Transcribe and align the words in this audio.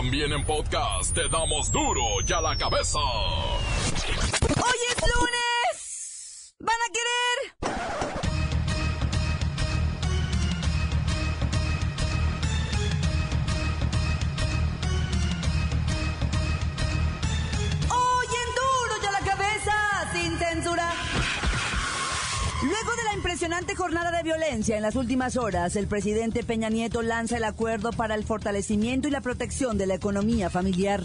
También 0.00 0.32
en 0.32 0.42
podcast 0.46 1.14
te 1.14 1.28
damos 1.28 1.70
duro 1.70 2.00
y 2.26 2.32
a 2.32 2.40
la 2.40 2.56
cabeza. 2.56 2.98
¡Hoy 2.98 4.78
es 4.88 5.02
lunes! 5.14 6.54
¿Van 6.58 6.74
a 6.74 6.88
querer? 6.90 7.59
Impresionante 23.30 23.76
jornada 23.76 24.10
de 24.10 24.24
violencia 24.24 24.76
en 24.76 24.82
las 24.82 24.96
últimas 24.96 25.36
horas, 25.36 25.76
el 25.76 25.86
presidente 25.86 26.42
Peña 26.42 26.68
Nieto 26.68 27.00
lanza 27.00 27.36
el 27.36 27.44
acuerdo 27.44 27.92
para 27.92 28.16
el 28.16 28.24
fortalecimiento 28.24 29.06
y 29.06 29.12
la 29.12 29.20
protección 29.20 29.78
de 29.78 29.86
la 29.86 29.94
economía 29.94 30.50
familiar. 30.50 31.04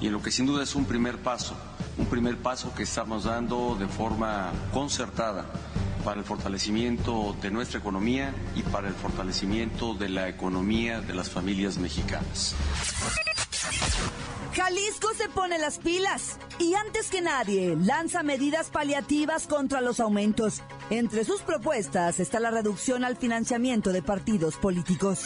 y 0.00 0.06
en 0.06 0.14
lo 0.14 0.22
que 0.22 0.30
sin 0.30 0.46
duda 0.46 0.62
es 0.62 0.74
un 0.74 0.86
primer 0.86 1.18
paso, 1.18 1.54
un 1.98 2.06
primer 2.06 2.38
paso 2.38 2.74
que 2.74 2.84
estamos 2.84 3.24
dando 3.24 3.76
de 3.78 3.86
forma 3.86 4.50
concertada 4.72 5.44
para 6.02 6.20
el 6.20 6.24
fortalecimiento 6.24 7.36
de 7.42 7.50
nuestra 7.50 7.80
economía 7.80 8.34
y 8.56 8.62
para 8.62 8.88
el 8.88 8.94
fortalecimiento 8.94 9.92
de 9.92 10.08
la 10.08 10.30
economía 10.30 11.02
de 11.02 11.12
las 11.12 11.28
familias 11.28 11.76
mexicanas. 11.76 12.54
Jalisco 14.54 15.08
se 15.16 15.28
pone 15.30 15.58
las 15.58 15.78
pilas 15.78 16.36
y 16.58 16.74
antes 16.74 17.08
que 17.08 17.22
nadie 17.22 17.74
lanza 17.74 18.22
medidas 18.22 18.68
paliativas 18.68 19.46
contra 19.46 19.80
los 19.80 19.98
aumentos. 19.98 20.62
Entre 20.90 21.24
sus 21.24 21.40
propuestas 21.40 22.20
está 22.20 22.38
la 22.38 22.50
reducción 22.50 23.02
al 23.04 23.16
financiamiento 23.16 23.92
de 23.92 24.02
partidos 24.02 24.56
políticos. 24.56 25.22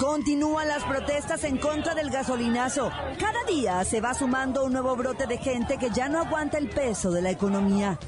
Continúan 0.00 0.66
las 0.66 0.82
protestas 0.84 1.44
en 1.44 1.58
contra 1.58 1.94
del 1.94 2.10
gasolinazo. 2.10 2.90
Cada 3.18 3.44
día 3.44 3.84
se 3.84 4.00
va 4.00 4.14
sumando 4.14 4.64
un 4.64 4.72
nuevo 4.72 4.96
brote 4.96 5.26
de 5.26 5.36
gente 5.36 5.76
que 5.76 5.90
ya 5.90 6.08
no 6.08 6.20
aguanta 6.20 6.56
el 6.56 6.70
peso 6.70 7.10
de 7.10 7.20
la 7.20 7.30
economía. 7.30 7.98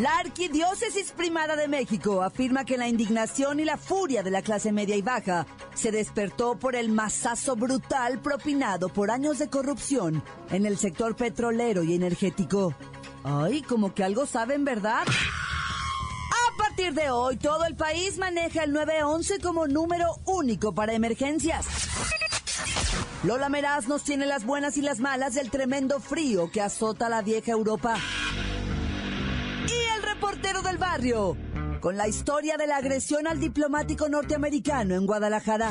La 0.00 0.16
Arquidiócesis 0.16 1.12
Primada 1.12 1.56
de 1.56 1.68
México 1.68 2.22
afirma 2.22 2.64
que 2.64 2.78
la 2.78 2.88
indignación 2.88 3.60
y 3.60 3.66
la 3.66 3.76
furia 3.76 4.22
de 4.22 4.30
la 4.30 4.40
clase 4.40 4.72
media 4.72 4.96
y 4.96 5.02
baja 5.02 5.46
se 5.74 5.92
despertó 5.92 6.58
por 6.58 6.74
el 6.74 6.88
masazo 6.88 7.54
brutal 7.54 8.18
propinado 8.22 8.88
por 8.88 9.10
años 9.10 9.38
de 9.38 9.50
corrupción 9.50 10.24
en 10.50 10.64
el 10.64 10.78
sector 10.78 11.16
petrolero 11.16 11.82
y 11.82 11.92
energético. 11.92 12.74
Ay, 13.24 13.60
como 13.60 13.92
que 13.92 14.02
algo 14.02 14.24
saben, 14.24 14.64
¿verdad? 14.64 15.02
A 15.02 16.56
partir 16.56 16.94
de 16.94 17.10
hoy, 17.10 17.36
todo 17.36 17.66
el 17.66 17.76
país 17.76 18.16
maneja 18.16 18.64
el 18.64 18.72
911 18.72 19.38
como 19.40 19.66
número 19.66 20.16
único 20.24 20.74
para 20.74 20.94
emergencias. 20.94 21.66
Lola 23.22 23.50
Meraz 23.50 23.86
nos 23.86 24.02
tiene 24.02 24.24
las 24.24 24.46
buenas 24.46 24.78
y 24.78 24.80
las 24.80 24.98
malas 24.98 25.34
del 25.34 25.50
tremendo 25.50 26.00
frío 26.00 26.50
que 26.50 26.62
azota 26.62 27.10
la 27.10 27.20
vieja 27.20 27.52
Europa. 27.52 27.98
Reportero 30.20 30.60
del 30.60 30.76
barrio, 30.76 31.34
con 31.80 31.96
la 31.96 32.06
historia 32.06 32.58
de 32.58 32.66
la 32.66 32.76
agresión 32.76 33.26
al 33.26 33.40
diplomático 33.40 34.06
norteamericano 34.06 34.94
en 34.94 35.06
Guadalajara. 35.06 35.70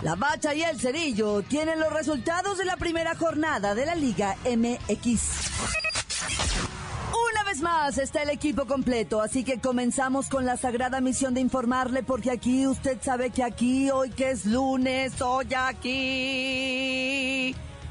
La 0.00 0.14
Bacha 0.14 0.54
y 0.54 0.62
el 0.62 0.80
Cerillo 0.80 1.42
tienen 1.42 1.78
los 1.78 1.92
resultados 1.92 2.56
de 2.56 2.64
la 2.64 2.78
primera 2.78 3.14
jornada 3.14 3.74
de 3.74 3.84
la 3.84 3.94
Liga 3.94 4.38
MX. 4.46 5.20
Una 7.30 7.44
vez 7.44 7.60
más 7.60 7.98
está 7.98 8.22
el 8.22 8.30
equipo 8.30 8.64
completo, 8.64 9.20
así 9.20 9.44
que 9.44 9.60
comenzamos 9.60 10.30
con 10.30 10.46
la 10.46 10.56
sagrada 10.56 11.02
misión 11.02 11.34
de 11.34 11.42
informarle, 11.42 12.02
porque 12.02 12.30
aquí 12.30 12.66
usted 12.66 12.96
sabe 13.02 13.28
que 13.28 13.42
aquí, 13.42 13.90
hoy 13.90 14.08
que 14.08 14.30
es 14.30 14.46
lunes, 14.46 15.20
hoy 15.20 15.48
aquí. 15.54 15.94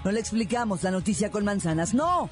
No 0.03 0.11
le 0.11 0.19
explicamos 0.19 0.81
la 0.81 0.89
noticia 0.89 1.29
con 1.29 1.45
manzanas, 1.45 1.93
no. 1.93 2.31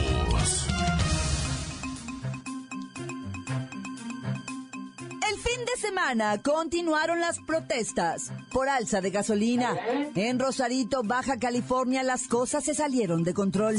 Semana 6.01 6.41
continuaron 6.41 7.19
las 7.19 7.39
protestas 7.39 8.31
por 8.51 8.69
alza 8.69 9.01
de 9.01 9.11
gasolina. 9.11 9.75
En 10.15 10.39
Rosarito, 10.39 11.03
Baja 11.03 11.37
California, 11.37 12.01
las 12.03 12.27
cosas 12.27 12.63
se 12.63 12.73
salieron 12.73 13.23
de 13.23 13.33
control. 13.33 13.75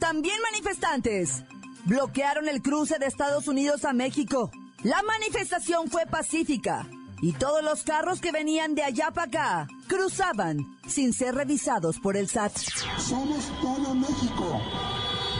También 0.00 0.36
manifestantes 0.50 1.44
bloquearon 1.84 2.48
el 2.48 2.62
cruce 2.62 2.98
de 2.98 3.06
Estados 3.06 3.48
Unidos 3.48 3.84
a 3.84 3.92
México. 3.92 4.50
La 4.84 5.00
manifestación 5.04 5.88
fue 5.88 6.06
pacífica 6.06 6.88
y 7.20 7.34
todos 7.34 7.62
los 7.62 7.84
carros 7.84 8.20
que 8.20 8.32
venían 8.32 8.74
de 8.74 8.82
allá 8.82 9.12
para 9.12 9.28
acá 9.28 9.68
cruzaban 9.86 10.76
sin 10.88 11.12
ser 11.12 11.36
revisados 11.36 12.00
por 12.00 12.16
el 12.16 12.28
SAT. 12.28 12.56
Somos 12.98 13.44
todo 13.60 13.94
México. 13.94 14.60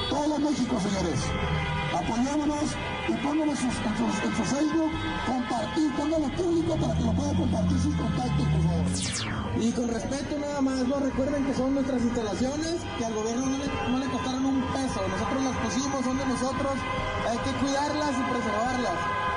Todo 0.08 0.38
México, 0.38 0.78
señores. 0.78 1.20
Apoyémonos 1.92 2.70
y 3.08 3.12
pónganos 3.14 3.58
sus, 3.58 3.74
en, 3.74 3.96
sus, 3.98 4.22
en 4.22 4.36
su 4.36 4.44
Facebook, 4.44 4.92
compartir, 5.26 5.92
póngalo 5.96 6.36
público 6.36 6.76
para 6.76 6.94
que 6.94 7.02
lo 7.02 7.12
puedan 7.12 7.34
compartir 7.34 7.78
sus 7.80 7.96
contactos, 7.96 8.46
por 8.46 8.62
favor. 8.62 9.60
Y 9.60 9.72
con 9.72 9.88
respeto 9.88 10.38
nada 10.38 10.60
más, 10.60 10.86
¿no? 10.86 11.00
Recuerden 11.00 11.44
que 11.46 11.54
son 11.54 11.74
nuestras 11.74 12.00
instalaciones, 12.00 12.76
que 12.96 13.04
al 13.04 13.12
gobierno 13.12 13.46
no 13.46 13.58
le, 13.58 13.66
no 13.90 13.98
le 13.98 14.06
costaron 14.06 14.46
un 14.46 14.62
peso. 14.72 15.08
Nosotros 15.08 15.42
las 15.42 15.56
pusimos, 15.56 16.04
son 16.04 16.16
de 16.16 16.26
nosotros. 16.26 16.72
Hay 17.28 17.38
que 17.38 17.58
cuidarlas 17.58 18.10
y 18.12 18.30
preservarlas. 18.30 19.31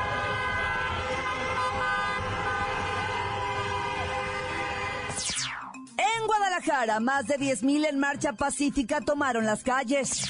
Guadalajara, 6.55 6.99
más 7.01 7.27
de 7.27 7.37
10.000 7.37 7.89
en 7.89 7.99
marcha 7.99 8.33
pacífica 8.33 9.01
tomaron 9.01 9.45
las 9.45 9.61
calles. 9.63 10.21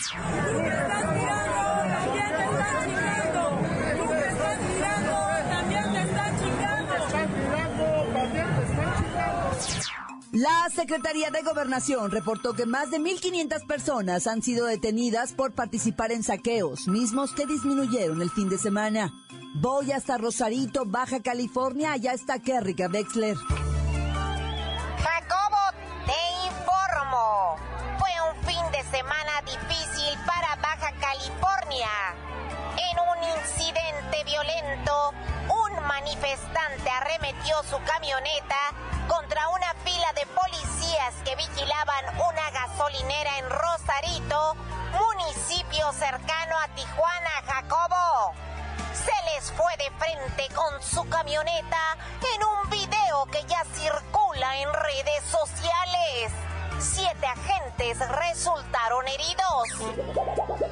La 10.31 10.69
Secretaría 10.73 11.29
de 11.29 11.43
Gobernación 11.43 12.09
reportó 12.11 12.53
que 12.53 12.65
más 12.65 12.89
de 12.89 12.99
1.500 12.99 13.67
personas 13.67 14.27
han 14.27 14.41
sido 14.41 14.65
detenidas 14.65 15.33
por 15.33 15.53
participar 15.53 16.11
en 16.11 16.23
saqueos, 16.23 16.87
mismos 16.87 17.33
que 17.33 17.45
disminuyeron 17.45 18.21
el 18.21 18.31
fin 18.31 18.49
de 18.49 18.57
semana. 18.57 19.13
Voy 19.55 19.91
hasta 19.91 20.17
Rosarito, 20.17 20.85
Baja 20.85 21.21
California, 21.21 21.91
allá 21.91 22.13
está 22.13 22.39
Kerrika 22.39 22.87
Wexler. 22.87 23.37
En 31.75 32.99
un 32.99 33.37
incidente 33.37 34.23
violento, 34.23 35.13
un 35.49 35.83
manifestante 35.85 36.89
arremetió 36.89 37.61
su 37.63 37.77
camioneta 37.83 38.55
contra 39.09 39.49
una 39.49 39.73
fila 39.83 40.13
de 40.13 40.25
policías 40.27 41.13
que 41.25 41.35
vigilaban 41.35 42.05
una 42.15 42.49
gasolinera 42.51 43.39
en 43.39 43.49
Rosarito, 43.49 44.55
municipio 44.93 45.91
cercano 45.91 46.55
a 46.63 46.69
Tijuana, 46.75 47.43
Jacobo. 47.45 48.33
Se 48.93 49.33
les 49.33 49.51
fue 49.51 49.75
de 49.75 49.91
frente 49.97 50.47
con 50.55 50.81
su 50.81 51.03
camioneta 51.09 51.97
en 52.35 52.43
un 52.45 52.69
video 52.69 53.25
que 53.25 53.43
ya 53.47 53.65
circula 53.73 54.61
en 54.61 54.71
redes 54.71 55.25
sociales. 55.29 56.31
Siete 56.79 57.27
agentes 57.27 57.99
resultaron 57.99 59.05
heridos. 59.09 60.64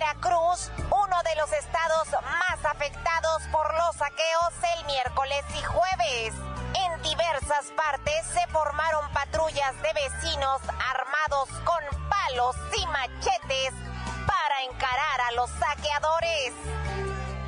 Veracruz, 0.00 0.70
uno 0.90 1.16
de 1.24 1.36
los 1.36 1.52
estados 1.52 2.08
más 2.22 2.64
afectados 2.64 3.42
por 3.52 3.74
los 3.74 3.96
saqueos 3.96 4.54
el 4.78 4.86
miércoles 4.86 5.44
y 5.54 5.62
jueves. 5.62 6.34
En 6.72 7.02
diversas 7.02 7.66
partes 7.76 8.26
se 8.32 8.46
formaron 8.46 9.12
patrullas 9.12 9.74
de 9.82 9.92
vecinos 9.92 10.62
armados 10.90 11.50
con 11.64 12.08
palos 12.08 12.56
y 12.78 12.86
machetes 12.86 13.74
para 14.26 14.62
encarar 14.62 15.20
a 15.28 15.32
los 15.32 15.50
saqueadores. 15.50 16.54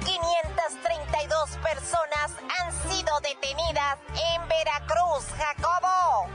532 0.04 1.50
personas 1.56 2.32
han 2.60 2.90
sido 2.90 3.18
detenidas 3.20 3.96
en 4.34 4.46
Veracruz, 4.48 5.24
Jacobo. 5.38 6.28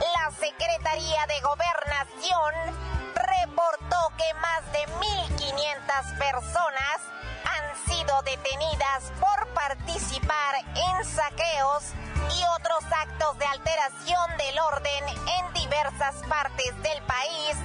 La 0.00 0.32
Secretaría 0.32 1.26
de 1.28 1.40
Gobernación 1.42 2.97
reportó 3.58 4.12
que 4.16 4.34
más 4.40 4.72
de 4.72 4.78
1.500 5.36 6.18
personas 6.18 6.98
han 7.44 7.90
sido 7.90 8.22
detenidas 8.22 9.12
por 9.18 9.48
participar 9.54 10.54
en 10.74 11.04
saqueos 11.04 11.92
y 12.38 12.42
otros 12.56 12.84
actos 12.90 13.38
de 13.38 13.46
alteración 13.46 14.36
del 14.36 14.58
orden 14.60 15.04
en 15.08 15.54
diversas 15.54 16.14
partes 16.28 16.72
del 16.82 17.02
país 17.02 17.56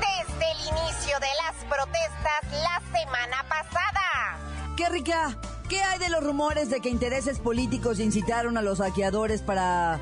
desde 0.00 0.50
el 0.52 0.60
inicio 0.60 1.18
de 1.20 1.28
las 1.44 1.64
protestas 1.64 2.62
la 2.62 2.80
semana 2.98 3.44
pasada. 3.48 4.38
¡Qué 4.76 4.88
rica! 4.88 5.36
¿Qué 5.68 5.82
hay 5.82 5.98
de 5.98 6.08
los 6.08 6.24
rumores 6.24 6.70
de 6.70 6.80
que 6.80 6.88
intereses 6.88 7.38
políticos 7.38 7.98
incitaron 7.98 8.56
a 8.56 8.62
los 8.62 8.78
saqueadores 8.78 9.42
para 9.42 10.00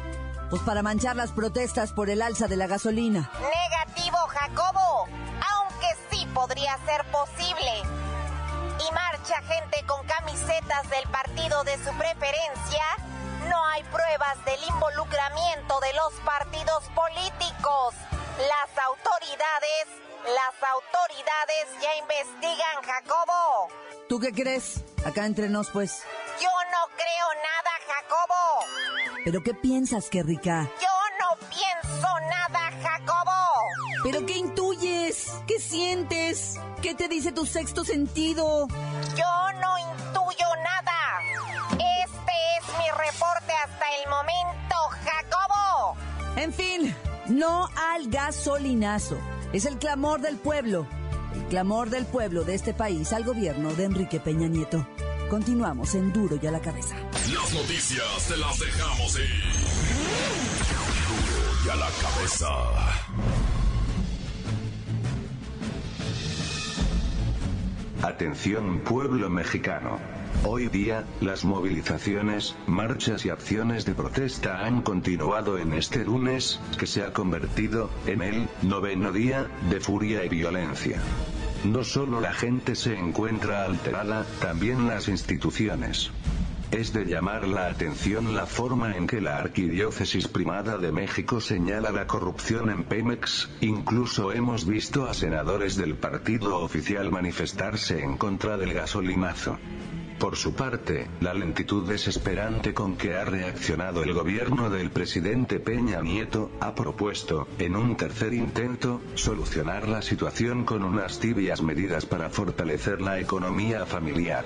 pues 0.51 0.63
para 0.63 0.83
manchar 0.83 1.17
las 1.17 1.33
protestas 1.33 1.93
por 1.93 2.11
el 2.11 2.23
alza 2.23 2.47
de 2.47 2.57
la 2.57 2.67
gasolina? 2.67 3.31
Negativo, 3.41 4.19
Jacobo, 4.29 5.09
aunque 5.55 5.87
sí 6.11 6.27
podría 6.35 6.77
ser 6.87 7.05
posible. 7.11 7.73
Y 8.89 8.93
marcha 8.93 9.43
gente 9.43 9.85
con 9.87 10.07
camisetas 10.07 10.89
del 10.91 11.09
partido 11.11 11.65
de 11.65 11.77
su 11.79 11.91
preferencia, 11.97 12.85
no 13.49 13.65
hay 13.67 13.83
pruebas 13.85 14.45
del 14.45 14.63
involucramiento 14.69 15.81
de 15.81 15.93
los 15.95 16.13
partidos 16.25 16.85
políticos. 16.95 17.95
Las 18.39 18.85
autoridades, 18.85 19.87
las 20.27 20.71
autoridades 20.71 21.67
ya 21.81 21.97
investigan, 21.97 22.83
Jacobo. 22.83 23.69
¿Tú 24.09 24.21
qué 24.21 24.33
crees? 24.33 24.85
Acá 25.05 25.27
entre 25.27 25.49
nos, 25.49 25.71
pues. 25.71 26.03
Yo 26.41 26.49
no 26.71 26.87
creo 26.95 27.29
nada, 27.43 27.73
Jacobo. 27.89 29.23
¿Pero 29.25 29.43
qué 29.43 29.55
piensas, 29.55 30.09
qué 30.11 30.23
rica? 30.23 30.69
Yo 30.81 30.97
no 31.21 31.49
pienso 31.49 32.09
nada, 32.31 32.71
Jacobo. 32.83 33.33
¿Pero 34.05 34.27
qué 34.27 34.37
intuyes? 34.37 35.33
¿Qué 35.47 35.59
sientes? 35.59 36.61
¿Qué 36.83 36.95
te 36.95 37.09
dice 37.09 37.33
tu 37.33 37.47
sexto 37.47 37.85
sentido? 37.85 38.69
Yo 39.17 39.53
no 39.61 39.79
intuyo 39.79 40.47
nada. 40.63 40.97
Este 41.73 42.33
es 42.59 42.79
mi 42.79 42.89
reporte 42.91 43.53
hasta 43.65 43.87
el 44.03 44.11
momento, 44.11 44.77
Jacobo. 45.05 45.97
En 46.37 46.53
fin, 46.53 46.95
no 47.29 47.69
al 47.93 48.09
gasolinazo. 48.11 49.19
Es 49.53 49.65
el 49.65 49.79
clamor 49.79 50.21
del 50.21 50.37
pueblo. 50.37 50.87
El 51.35 51.47
clamor 51.47 51.91
del 51.91 52.05
pueblo 52.07 52.45
de 52.45 52.55
este 52.55 52.75
país 52.75 53.13
al 53.13 53.25
gobierno 53.25 53.73
de 53.73 53.85
Enrique 53.85 54.21
Peña 54.21 54.49
Nieto. 54.49 54.87
Continuamos 55.29 55.93
en 55.97 56.13
Duro 56.13 56.39
y 56.41 56.47
a 56.47 56.53
la 56.53 56.61
cabeza. 56.61 56.95
Las 57.35 57.53
noticias 57.53 58.29
te 58.29 58.37
las 58.37 58.59
dejamos 58.61 59.19
ir. 59.19 59.53
Duro 61.09 61.53
y 61.65 61.69
a 61.69 61.75
la 61.75 61.89
cabeza. 62.01 62.47
Atención 68.03 68.81
pueblo 68.81 69.29
mexicano. 69.29 69.99
Hoy 70.45 70.69
día, 70.69 71.05
las 71.21 71.45
movilizaciones, 71.45 72.55
marchas 72.69 73.25
y 73.27 73.31
acciones 73.31 73.85
de 73.85 73.95
protesta 73.95 74.65
han 74.65 74.83
continuado 74.83 75.59
en 75.59 75.73
este 75.73 76.05
lunes, 76.05 76.61
que 76.79 76.87
se 76.87 77.03
ha 77.03 77.13
convertido 77.13 77.91
en 78.07 78.23
el 78.23 78.49
noveno 78.63 79.11
día 79.11 79.49
de 79.71 79.81
furia 79.81 80.25
y 80.25 80.29
violencia. 80.29 81.01
No 81.65 81.85
solo 81.85 82.21
la 82.21 82.33
gente 82.33 82.75
se 82.75 82.97
encuentra 82.97 83.65
alterada, 83.65 84.25
también 84.41 84.87
las 84.87 85.09
instituciones. 85.09 86.11
Es 86.71 86.93
de 86.93 87.05
llamar 87.05 87.47
la 87.47 87.69
atención 87.69 88.35
la 88.35 88.45
forma 88.47 88.97
en 88.97 89.07
que 89.07 89.21
la 89.21 89.39
Arquidiócesis 89.39 90.27
Primada 90.27 90.79
de 90.79 90.91
México 90.91 91.41
señala 91.41 91.93
la 91.93 92.07
corrupción 92.07 92.71
en 92.71 92.83
Pemex, 92.85 93.49
incluso 93.61 94.33
hemos 94.33 94.67
visto 94.67 95.07
a 95.09 95.15
senadores 95.15 95.77
del 95.77 95.95
partido 95.95 96.59
oficial 96.59 97.11
manifestarse 97.13 98.03
en 98.03 98.17
contra 98.17 98.57
del 98.57 98.75
gasolinazo. 98.75 99.59
Por 100.19 100.37
su 100.37 100.55
parte, 100.55 101.09
la 101.21 101.35
lentitud 101.35 101.87
desesperante 101.87 102.73
con 102.73 102.97
que 102.97 103.15
ha 103.15 103.27
reaccionado 103.27 104.03
el 104.03 104.15
gobierno 104.15 104.71
del 104.71 104.91
presidente 104.91 105.61
Peña 105.61 106.01
Nieto, 106.01 106.51
ha 106.61 106.75
propuesto, 106.75 107.47
en 107.59 107.77
un 107.77 107.97
tercer 107.97 108.33
intento, 108.33 109.03
solucionar 109.15 109.89
la 109.89 110.01
situación 110.01 110.65
con 110.65 110.85
unas 110.85 111.21
tibias 111.21 111.61
medidas 111.61 112.07
para 112.07 112.31
fortalecer 112.31 113.03
la 113.03 113.21
economía 113.21 113.85
familiar. 113.85 114.45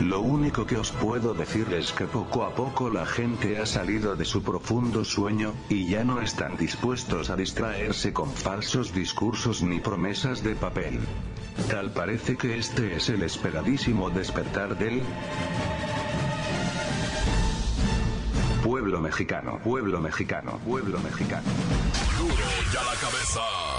Lo 0.00 0.20
único 0.20 0.66
que 0.66 0.76
os 0.76 0.92
puedo 0.92 1.34
decir 1.34 1.66
es 1.74 1.92
que 1.92 2.04
poco 2.04 2.44
a 2.44 2.54
poco 2.54 2.88
la 2.88 3.04
gente 3.04 3.58
ha 3.58 3.66
salido 3.66 4.14
de 4.14 4.24
su 4.24 4.44
profundo 4.44 5.04
sueño, 5.04 5.52
y 5.68 5.88
ya 5.88 6.04
no 6.04 6.20
están 6.20 6.56
dispuestos 6.56 7.28
a 7.28 7.34
distraerse 7.36 8.12
con 8.12 8.30
falsos 8.30 8.94
discursos 8.94 9.62
ni 9.62 9.80
promesas 9.80 10.44
de 10.44 10.54
papel. 10.54 11.00
Tal 11.70 11.90
parece 11.90 12.36
que 12.36 12.58
este 12.58 12.96
es 12.96 13.08
el 13.08 13.22
esperadísimo 13.22 14.10
despertar 14.10 14.76
del 14.76 15.02
pueblo 18.62 19.00
mexicano, 19.00 19.58
pueblo 19.62 20.00
mexicano, 20.00 20.58
pueblo 20.64 20.98
mexicano. 21.00 21.48
Duro 22.18 22.34
y 22.72 22.76
a 22.76 22.82
la 22.84 23.00
cabeza. 23.00 23.71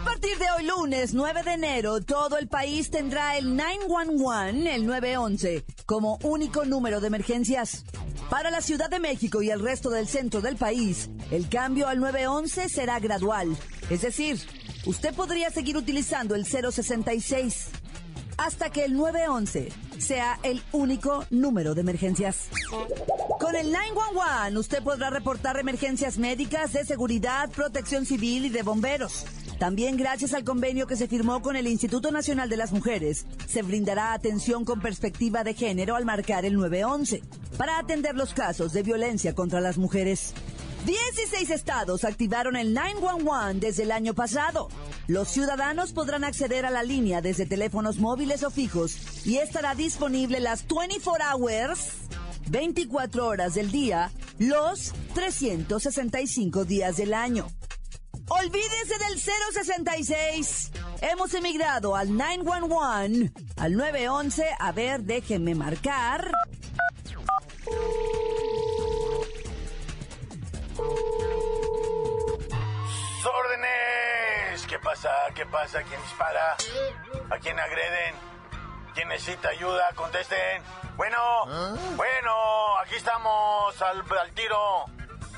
A 0.00 0.04
partir 0.04 0.38
de 0.38 0.46
hoy 0.56 0.64
lunes 0.64 1.12
9 1.12 1.42
de 1.42 1.52
enero, 1.52 2.00
todo 2.00 2.38
el 2.38 2.48
país 2.48 2.90
tendrá 2.90 3.36
el 3.36 3.54
911, 3.54 4.74
el 4.74 4.86
911, 4.86 5.64
como 5.84 6.18
único 6.22 6.64
número 6.64 7.02
de 7.02 7.08
emergencias. 7.08 7.84
Para 8.30 8.50
la 8.50 8.62
Ciudad 8.62 8.88
de 8.88 8.98
México 8.98 9.42
y 9.42 9.50
el 9.50 9.60
resto 9.60 9.90
del 9.90 10.08
centro 10.08 10.40
del 10.40 10.56
país, 10.56 11.10
el 11.30 11.50
cambio 11.50 11.86
al 11.86 12.00
911 12.00 12.70
será 12.70 12.98
gradual. 12.98 13.54
Es 13.90 14.00
decir, 14.00 14.40
usted 14.86 15.14
podría 15.14 15.50
seguir 15.50 15.76
utilizando 15.76 16.34
el 16.34 16.46
066 16.46 17.68
hasta 18.38 18.70
que 18.70 18.86
el 18.86 18.96
911 18.96 19.68
sea 19.98 20.40
el 20.42 20.62
único 20.72 21.26
número 21.28 21.74
de 21.74 21.82
emergencias. 21.82 22.48
Con 23.38 23.54
el 23.54 23.70
911 23.70 24.58
usted 24.58 24.82
podrá 24.82 25.10
reportar 25.10 25.58
emergencias 25.58 26.16
médicas, 26.16 26.72
de 26.72 26.86
seguridad, 26.86 27.50
protección 27.50 28.06
civil 28.06 28.46
y 28.46 28.48
de 28.48 28.62
bomberos. 28.62 29.26
También 29.60 29.98
gracias 29.98 30.32
al 30.32 30.42
convenio 30.42 30.86
que 30.86 30.96
se 30.96 31.06
firmó 31.06 31.42
con 31.42 31.54
el 31.54 31.66
Instituto 31.66 32.10
Nacional 32.10 32.48
de 32.48 32.56
las 32.56 32.72
Mujeres, 32.72 33.26
se 33.46 33.60
brindará 33.60 34.14
atención 34.14 34.64
con 34.64 34.80
perspectiva 34.80 35.44
de 35.44 35.52
género 35.52 35.96
al 35.96 36.06
marcar 36.06 36.46
el 36.46 36.54
911 36.54 37.22
para 37.58 37.78
atender 37.78 38.14
los 38.14 38.32
casos 38.32 38.72
de 38.72 38.82
violencia 38.82 39.34
contra 39.34 39.60
las 39.60 39.76
mujeres. 39.76 40.32
16 40.86 41.50
estados 41.50 42.04
activaron 42.04 42.56
el 42.56 42.72
911 42.72 43.60
desde 43.60 43.82
el 43.82 43.92
año 43.92 44.14
pasado. 44.14 44.70
Los 45.08 45.28
ciudadanos 45.28 45.92
podrán 45.92 46.24
acceder 46.24 46.64
a 46.64 46.70
la 46.70 46.82
línea 46.82 47.20
desde 47.20 47.44
teléfonos 47.44 47.98
móviles 47.98 48.42
o 48.44 48.50
fijos 48.50 49.26
y 49.26 49.36
estará 49.36 49.74
disponible 49.74 50.40
las 50.40 50.64
24 50.66 51.22
hours, 51.34 51.80
24 52.48 53.26
horas 53.26 53.52
del 53.52 53.70
día, 53.70 54.10
los 54.38 54.94
365 55.12 56.64
días 56.64 56.96
del 56.96 57.12
año. 57.12 57.46
Olvídese 58.32 58.96
del 58.98 59.18
066. 59.20 60.70
Hemos 61.00 61.34
emigrado 61.34 61.96
al 61.96 62.16
911, 62.16 63.32
al 63.56 63.76
911. 63.76 64.46
A 64.58 64.70
ver, 64.70 65.00
déjenme 65.00 65.56
marcar. 65.56 66.30
¡Órdenes! 73.24 74.66
¿Qué 74.66 74.78
pasa? 74.78 75.10
¿Qué 75.34 75.46
pasa? 75.46 75.82
¿Quién 75.82 76.00
dispara? 76.02 76.56
¿A 77.30 77.38
quién 77.38 77.58
agreden? 77.58 78.14
¿Quién 78.94 79.08
necesita 79.08 79.48
ayuda? 79.50 79.92
Contesten. 79.94 80.62
Bueno, 80.96 81.16
bueno, 81.96 82.78
aquí 82.84 82.96
estamos 82.96 83.80
al, 83.82 84.04
al 84.20 84.32
tiro. 84.34 84.84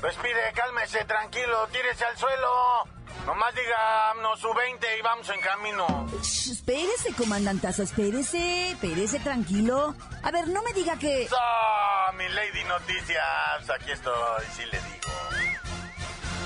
Respire, 0.03 0.51
cálmese, 0.53 1.05
tranquilo, 1.05 1.65
tírese 1.71 2.03
al 2.03 2.17
suelo. 2.17 2.83
Nomás 3.25 3.55
díganos 3.55 4.37
su 4.37 4.53
20 4.53 4.97
y 4.97 5.01
vamos 5.01 5.29
en 5.29 5.39
camino. 5.39 5.87
Shh, 6.21 6.51
espérese, 6.51 7.13
comandantazo, 7.13 7.83
espérese, 7.83 8.71
espérese, 8.71 9.21
tranquilo. 9.21 9.95
A 10.23 10.29
ver, 10.29 10.49
no 10.49 10.61
me 10.61 10.73
diga 10.73 10.99
que... 10.99 11.29
¡Ah, 11.31 12.11
mi 12.17 12.27
Lady 12.27 12.65
Noticias! 12.65 13.69
Aquí 13.73 13.91
estoy, 13.91 14.45
sí 14.57 14.65
le 14.65 14.81
digo. 14.81 14.92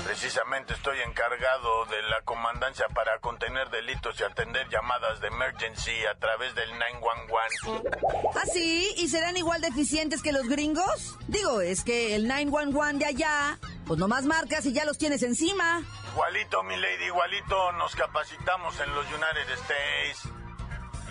Precisamente 0.08 0.72
estoy 0.72 0.98
encargado 1.02 1.84
de 1.84 2.00
la 2.04 2.22
comandancia 2.22 2.86
para 2.94 3.18
contener 3.18 3.68
delitos 3.68 4.18
y 4.18 4.22
atender 4.22 4.66
llamadas 4.70 5.20
de 5.20 5.26
emergency 5.28 6.06
a 6.06 6.18
través 6.18 6.54
del 6.54 6.70
911. 6.78 7.90
¿Ah, 8.34 8.46
sí? 8.50 8.90
¿Y 8.96 9.08
serán 9.08 9.36
igual 9.36 9.60
de 9.60 9.68
eficientes 9.68 10.22
que 10.22 10.32
los 10.32 10.48
gringos? 10.48 11.18
Digo, 11.26 11.60
es 11.60 11.84
que 11.84 12.14
el 12.14 12.26
911 12.26 12.96
de 13.00 13.04
allá, 13.04 13.58
pues 13.86 14.00
nomás 14.00 14.24
marcas 14.24 14.64
y 14.64 14.72
ya 14.72 14.86
los 14.86 14.96
tienes 14.96 15.22
encima. 15.22 15.82
Igualito, 16.14 16.62
mi 16.62 16.78
lady, 16.78 17.04
igualito 17.04 17.72
nos 17.72 17.94
capacitamos 17.94 18.80
en 18.80 18.94
los 18.94 19.04
United 19.08 19.52
States. 19.60 20.22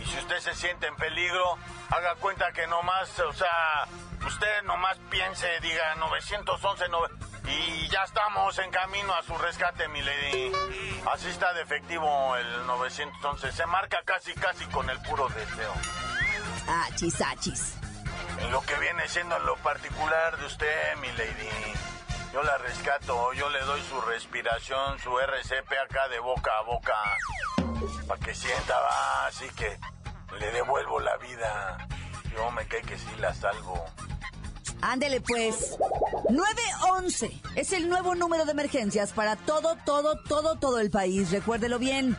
Y 0.02 0.06
si 0.06 0.18
usted 0.18 0.40
se 0.40 0.56
siente 0.56 0.88
en 0.88 0.96
peligro, 0.96 1.56
haga 1.92 2.16
cuenta 2.16 2.52
que 2.52 2.66
nomás, 2.66 3.20
o 3.20 3.34
sea, 3.34 3.88
usted 4.26 4.64
nomás 4.64 4.98
piense, 5.12 5.48
diga 5.62 5.94
911, 5.96 6.90
no, 6.90 7.27
y 7.48 7.88
ya 7.90 8.04
estamos 8.04 8.58
en 8.60 8.70
camino 8.72 9.14
a 9.14 9.24
su 9.24 9.38
rescate, 9.38 9.88
mi 9.88 10.02
lady. 10.02 10.52
Así 11.12 11.30
está 11.30 11.54
de 11.54 11.62
efectivo 11.62 12.36
el 12.36 12.66
911. 12.68 13.52
Se 13.52 13.66
marca 13.66 14.02
casi, 14.06 14.34
casi 14.34 14.66
con 14.66 14.90
el 14.90 15.00
puro 15.02 15.28
deseo. 15.30 15.74
Achis, 16.68 17.22
achis. 17.22 17.76
En 18.40 18.52
lo 18.52 18.62
que 18.62 18.76
viene 18.76 19.08
siendo 19.08 19.38
en 19.38 19.46
lo 19.46 19.56
particular 19.58 20.38
de 20.38 20.46
usted, 20.46 20.96
mi 20.98 21.08
lady. 21.14 21.74
Yo 22.34 22.44
la 22.44 22.58
rescato, 22.58 23.34
yo 23.34 23.50
le 23.50 23.62
doy 23.62 23.82
su 23.84 24.00
respiración, 24.02 25.00
su 25.00 25.18
RCP 25.18 25.72
acá 25.86 26.08
de 26.10 26.20
boca 26.20 26.52
a 26.60 26.62
boca. 26.64 26.96
Para 28.08 28.20
que 28.20 28.36
sienta, 28.36 28.80
va, 28.80 29.28
así 29.28 29.50
que 29.52 29.80
le 30.40 30.52
devuelvo 30.52 31.00
la 31.00 31.16
vida. 31.18 31.88
Yo 32.34 32.52
me 32.52 32.68
cae 32.68 32.82
que 32.82 32.98
sí 32.98 33.16
la 33.20 33.34
salvo. 33.34 33.86
Ándele 34.82 35.22
pues. 35.22 35.78
911 36.30 37.42
es 37.56 37.74
el 37.74 37.90
nuevo 37.90 38.16
número 38.16 38.46
de 38.46 38.52
emergencias 38.52 39.12
para 39.12 39.36
todo, 39.36 39.78
todo, 39.86 40.22
todo, 40.24 40.58
todo 40.58 40.80
el 40.80 40.90
país. 40.92 41.32
Recuérdelo 41.32 41.80
bien. 41.80 42.18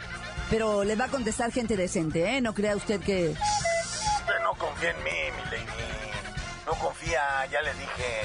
Pero 0.50 0.82
le 0.82 0.96
va 0.96 1.06
a 1.06 1.08
contestar 1.08 1.52
gente 1.52 1.76
decente, 1.76 2.36
¿eh? 2.36 2.40
No 2.40 2.54
crea 2.54 2.74
usted 2.74 3.00
que... 3.00 3.30
Usted 3.30 4.42
no 4.42 4.54
confía 4.54 4.90
en 4.90 5.04
mí, 5.04 5.10
mi 5.36 5.42
lady. 5.50 5.66
No 6.66 6.72
confía, 6.74 7.46
ya 7.50 7.60
le 7.60 7.74
dije. 7.74 8.22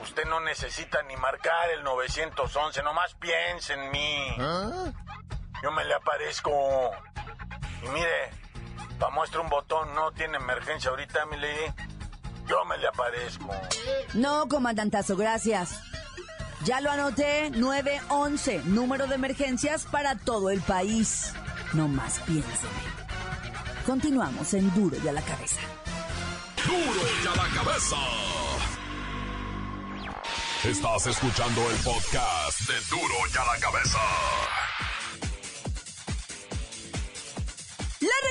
Usted 0.00 0.24
no 0.26 0.40
necesita 0.40 1.02
ni 1.02 1.16
marcar 1.16 1.70
el 1.70 1.82
911, 1.82 2.82
nomás 2.82 3.14
piense 3.14 3.74
en 3.74 3.90
mí. 3.90 4.36
Yo 5.62 5.72
me 5.72 5.84
le 5.84 5.94
aparezco. 5.94 6.50
Y 7.82 7.88
mire, 7.88 8.30
para 8.98 9.12
muestra 9.12 9.40
un 9.40 9.48
botón, 9.48 9.94
no 9.94 10.12
tiene 10.12 10.36
emergencia 10.36 10.90
ahorita, 10.90 11.26
mi 11.26 11.36
lady. 11.38 11.74
Yo 12.48 12.64
me 12.64 12.78
le 12.78 12.86
aparezco. 12.86 13.50
No, 14.14 14.48
comandantazo, 14.48 15.16
gracias. 15.16 15.80
Ya 16.64 16.80
lo 16.80 16.90
anoté, 16.90 17.50
911, 17.50 18.62
número 18.64 19.06
de 19.06 19.14
emergencias 19.14 19.84
para 19.84 20.16
todo 20.16 20.50
el 20.50 20.60
país. 20.60 21.32
No 21.74 21.86
más 21.88 22.18
piénseme. 22.20 22.98
Continuamos 23.86 24.52
en 24.54 24.74
Duro 24.74 24.96
y 25.02 25.08
a 25.08 25.12
la 25.12 25.22
cabeza. 25.22 25.60
Duro 26.66 27.00
y 27.22 27.26
a 27.26 27.36
la 27.36 27.54
cabeza. 27.54 27.96
Estás 30.64 31.06
escuchando 31.06 31.70
el 31.70 31.76
podcast 31.76 32.60
de 32.62 32.74
Duro 32.90 33.14
y 33.32 33.38
a 33.38 33.44
la 33.44 33.60
cabeza. 33.60 33.98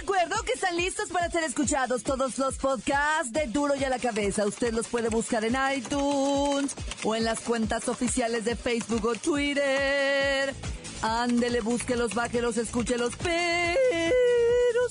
Recuerdo 0.08 0.42
que 0.44 0.54
están 0.54 0.78
listos 0.78 1.10
para 1.10 1.30
ser 1.30 1.44
escuchados 1.44 2.02
todos 2.02 2.38
los 2.38 2.56
podcasts 2.56 3.34
de 3.34 3.46
Duro 3.48 3.76
y 3.76 3.84
a 3.84 3.90
la 3.90 4.00
cabeza. 4.00 4.46
Usted 4.46 4.74
los 4.74 4.88
puede 4.88 5.10
buscar 5.10 5.44
en 5.44 5.58
iTunes 5.76 6.74
o 7.04 7.14
en 7.14 7.26
las 7.26 7.42
cuentas 7.42 7.90
oficiales 7.90 8.46
de 8.46 8.56
Facebook 8.56 9.06
o 9.06 9.16
Twitter. 9.16 10.56
Ándele, 11.02 11.60
búsquelos, 11.60 12.14
bájelos, 12.14 12.56
escúchelos, 12.56 13.16
pero 13.22 13.76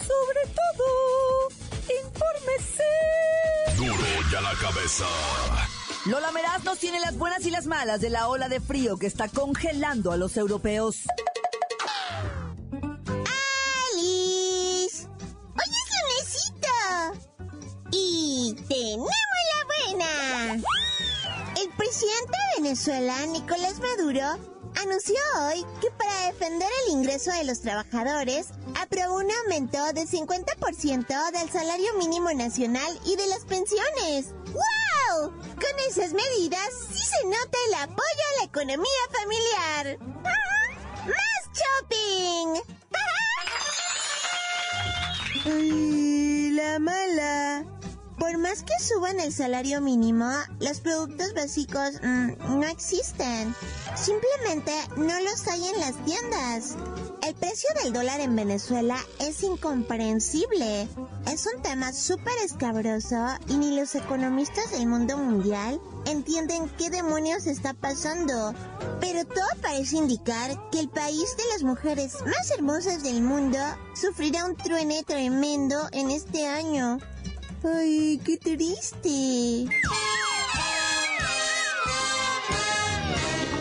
sobre 0.00 0.42
todo, 0.54 1.49
infórmese. 2.04 2.85
Duro 3.78 4.06
y 4.30 4.35
a 4.35 4.40
la 4.42 4.52
cabeza. 4.61 5.06
Lola 6.04 6.30
Meraz 6.30 6.62
nos 6.62 6.78
tiene 6.78 7.00
las 7.00 7.16
buenas 7.16 7.46
y 7.46 7.50
las 7.50 7.64
malas 7.64 8.02
de 8.02 8.11
la 8.11 8.28
ola 8.28 8.50
de 8.50 8.61
frío 8.61 8.99
que 8.99 9.06
está 9.06 9.28
congelando 9.30 10.12
a 10.12 10.18
los 10.18 10.37
europeos. 10.37 11.04
Venezuela, 22.76 23.25
Nicolás 23.28 23.80
Maduro, 23.80 24.38
anunció 24.83 25.16
hoy 25.40 25.64
que 25.80 25.90
para 25.92 26.26
defender 26.26 26.68
el 26.85 26.92
ingreso 26.92 27.33
de 27.33 27.45
los 27.45 27.62
trabajadores, 27.62 28.49
aprobó 28.78 29.16
un 29.16 29.30
aumento 29.30 29.83
del 29.95 30.06
50% 30.06 31.30
del 31.33 31.50
salario 31.50 31.95
mínimo 31.95 32.30
nacional 32.35 33.00
y 33.06 33.16
de 33.16 33.28
las 33.28 33.47
pensiones. 33.47 34.35
¡Wow! 34.52 35.30
Con 35.30 35.78
esas 35.88 36.12
medidas 36.12 36.68
sí 36.92 37.02
se 37.02 37.25
nota 37.25 37.59
el 37.68 37.75
apoyo 37.76 38.02
a 38.04 38.40
la 38.40 38.45
economía 38.45 39.02
familiar. 39.11 39.99
¡Más 40.23 41.49
shopping! 41.56 42.61
Ay, 45.47 46.50
la 46.50 46.78
mala. 46.78 47.75
Por 48.18 48.38
más 48.38 48.62
que 48.62 48.73
suban 48.82 49.20
el 49.20 49.32
salario 49.32 49.80
mínimo, 49.80 50.30
los 50.58 50.80
productos 50.80 51.35
básicos 51.35 52.00
mm, 52.02 52.58
no 52.58 52.64
existen. 52.64 53.54
Simplemente 53.94 54.73
no 54.96 55.20
los 55.20 55.46
hay 55.49 55.66
en 55.66 55.80
las 55.80 56.04
tiendas. 56.04 56.76
El 57.23 57.35
precio 57.35 57.68
del 57.82 57.92
dólar 57.92 58.20
en 58.20 58.35
Venezuela 58.35 58.96
es 59.18 59.42
incomprensible. 59.42 60.88
Es 61.30 61.46
un 61.54 61.61
tema 61.62 61.92
súper 61.92 62.35
escabroso 62.44 63.16
y 63.49 63.58
ni 63.58 63.78
los 63.78 63.94
economistas 63.94 64.70
del 64.70 64.87
mundo 64.87 65.18
mundial 65.18 65.80
entienden 66.06 66.70
qué 66.78 66.88
demonios 66.88 67.46
está 67.46 67.75
pasando. 67.75 68.54
Pero 69.00 69.26
todo 69.26 69.46
parece 69.61 69.96
indicar 69.96 70.70
que 70.70 70.80
el 70.80 70.88
país 70.88 71.37
de 71.37 71.44
las 71.52 71.62
mujeres 71.62 72.14
más 72.25 72.50
hermosas 72.56 73.02
del 73.02 73.20
mundo 73.20 73.58
sufrirá 73.94 74.46
un 74.46 74.56
truene 74.56 75.02
tremendo 75.04 75.88
en 75.92 76.11
este 76.11 76.46
año. 76.46 76.99
Ay, 77.68 78.20
qué 78.25 78.37
triste. 78.37 79.68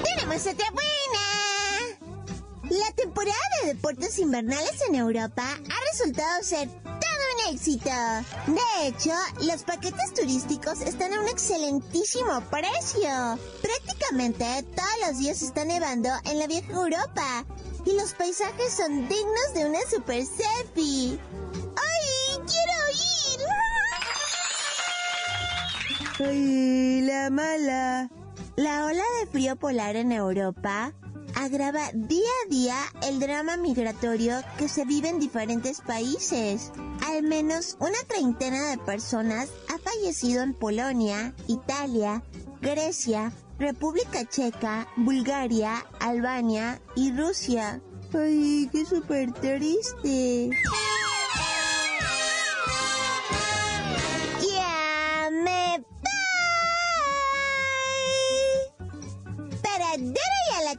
Tenemos 0.03 0.41
otra 0.41 0.71
buena. 0.71 1.25
La 2.69 2.91
temporada 2.91 3.35
de 3.63 3.73
deportes 3.73 4.19
invernales 4.19 4.79
en 4.89 4.95
Europa 4.95 5.43
ha 5.43 5.91
resultado 5.91 6.43
ser 6.43 6.69
todo 6.83 7.47
un 7.47 7.55
éxito. 7.55 7.89
De 8.45 8.87
hecho, 8.87 9.11
los 9.41 9.63
paquetes 9.63 10.13
turísticos 10.13 10.81
están 10.81 11.11
a 11.13 11.21
un 11.21 11.27
excelentísimo 11.27 12.41
precio. 12.51 13.39
Prácticamente 13.63 14.63
todos 14.75 15.07
los 15.07 15.17
días 15.17 15.41
está 15.41 15.65
nevando 15.65 16.09
en 16.25 16.37
la 16.37 16.45
vieja 16.45 16.73
Europa. 16.73 17.43
Y 17.85 17.93
los 17.93 18.13
paisajes 18.13 18.71
son 18.71 19.07
dignos 19.07 19.53
de 19.55 19.65
una 19.65 19.79
super 19.89 20.23
selfie. 20.23 21.19
¡Ay, 26.17 27.01
la 27.01 27.29
mala! 27.29 28.09
La 28.55 28.85
ola 28.85 29.03
de 29.19 29.27
frío 29.29 29.57
polar 29.57 29.97
en 29.97 30.13
Europa 30.13 30.93
agrava 31.35 31.91
día 31.93 32.29
a 32.45 32.49
día 32.49 32.77
el 33.03 33.19
drama 33.19 33.57
migratorio 33.57 34.37
que 34.57 34.69
se 34.69 34.85
vive 34.85 35.09
en 35.09 35.19
diferentes 35.19 35.81
países. 35.81 36.71
Al 37.05 37.23
menos 37.23 37.75
una 37.81 37.97
treintena 38.07 38.69
de 38.69 38.77
personas 38.77 39.49
ha 39.67 39.77
fallecido 39.77 40.41
en 40.41 40.53
Polonia, 40.53 41.33
Italia, 41.47 42.23
Grecia, 42.61 43.33
República 43.59 44.23
Checa, 44.23 44.87
Bulgaria, 44.95 45.85
Albania 45.99 46.81
y 46.95 47.11
Rusia. 47.11 47.81
¡Ay, 48.13 48.69
qué 48.71 48.85
súper 48.85 49.33
triste! 49.33 50.51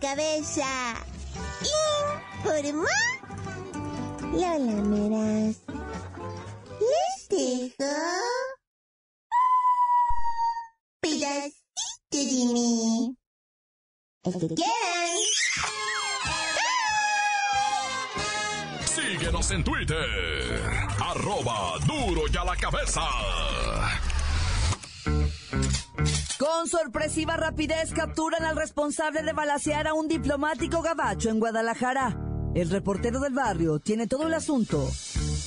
Cabeza. 0.06 0.94
Informó 2.44 2.86
Lola 4.32 4.82
Meras. 4.90 5.56
Les 6.78 7.28
dejo 7.28 7.92
pedacito 11.00 11.48
de 12.12 12.52
mí. 12.52 13.16
El 14.22 14.32
que 14.32 14.54
quieran. 14.54 15.16
Síguenos 18.84 19.50
en 19.50 19.64
Twitter. 19.64 20.62
Arroba 21.00 21.78
duro 21.84 22.22
y 22.32 22.36
a 22.36 22.44
la 22.44 22.56
cabeza. 22.56 23.02
Con 26.38 26.68
sorpresiva 26.68 27.36
rapidez 27.38 27.92
capturan 27.94 28.44
al 28.44 28.56
responsable 28.56 29.22
de 29.22 29.32
balasear 29.32 29.86
a 29.86 29.94
un 29.94 30.06
diplomático 30.06 30.82
gabacho 30.82 31.30
en 31.30 31.40
Guadalajara. 31.40 32.14
El 32.54 32.68
reportero 32.68 33.20
del 33.20 33.32
barrio 33.32 33.78
tiene 33.78 34.06
todo 34.06 34.26
el 34.26 34.34
asunto 34.34 34.86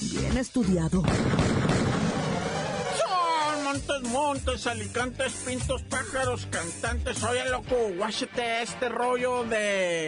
bien 0.01 0.35
estudiado. 0.37 1.03
Son 3.03 3.63
montes, 3.63 4.11
montes, 4.11 4.65
alicantes, 4.65 5.33
pintos, 5.45 5.83
pájaros, 5.83 6.47
cantantes. 6.49 7.23
Oye, 7.23 7.47
loco, 7.51 7.75
guáchate 7.95 8.63
este 8.63 8.89
rollo 8.89 9.43
de 9.43 10.07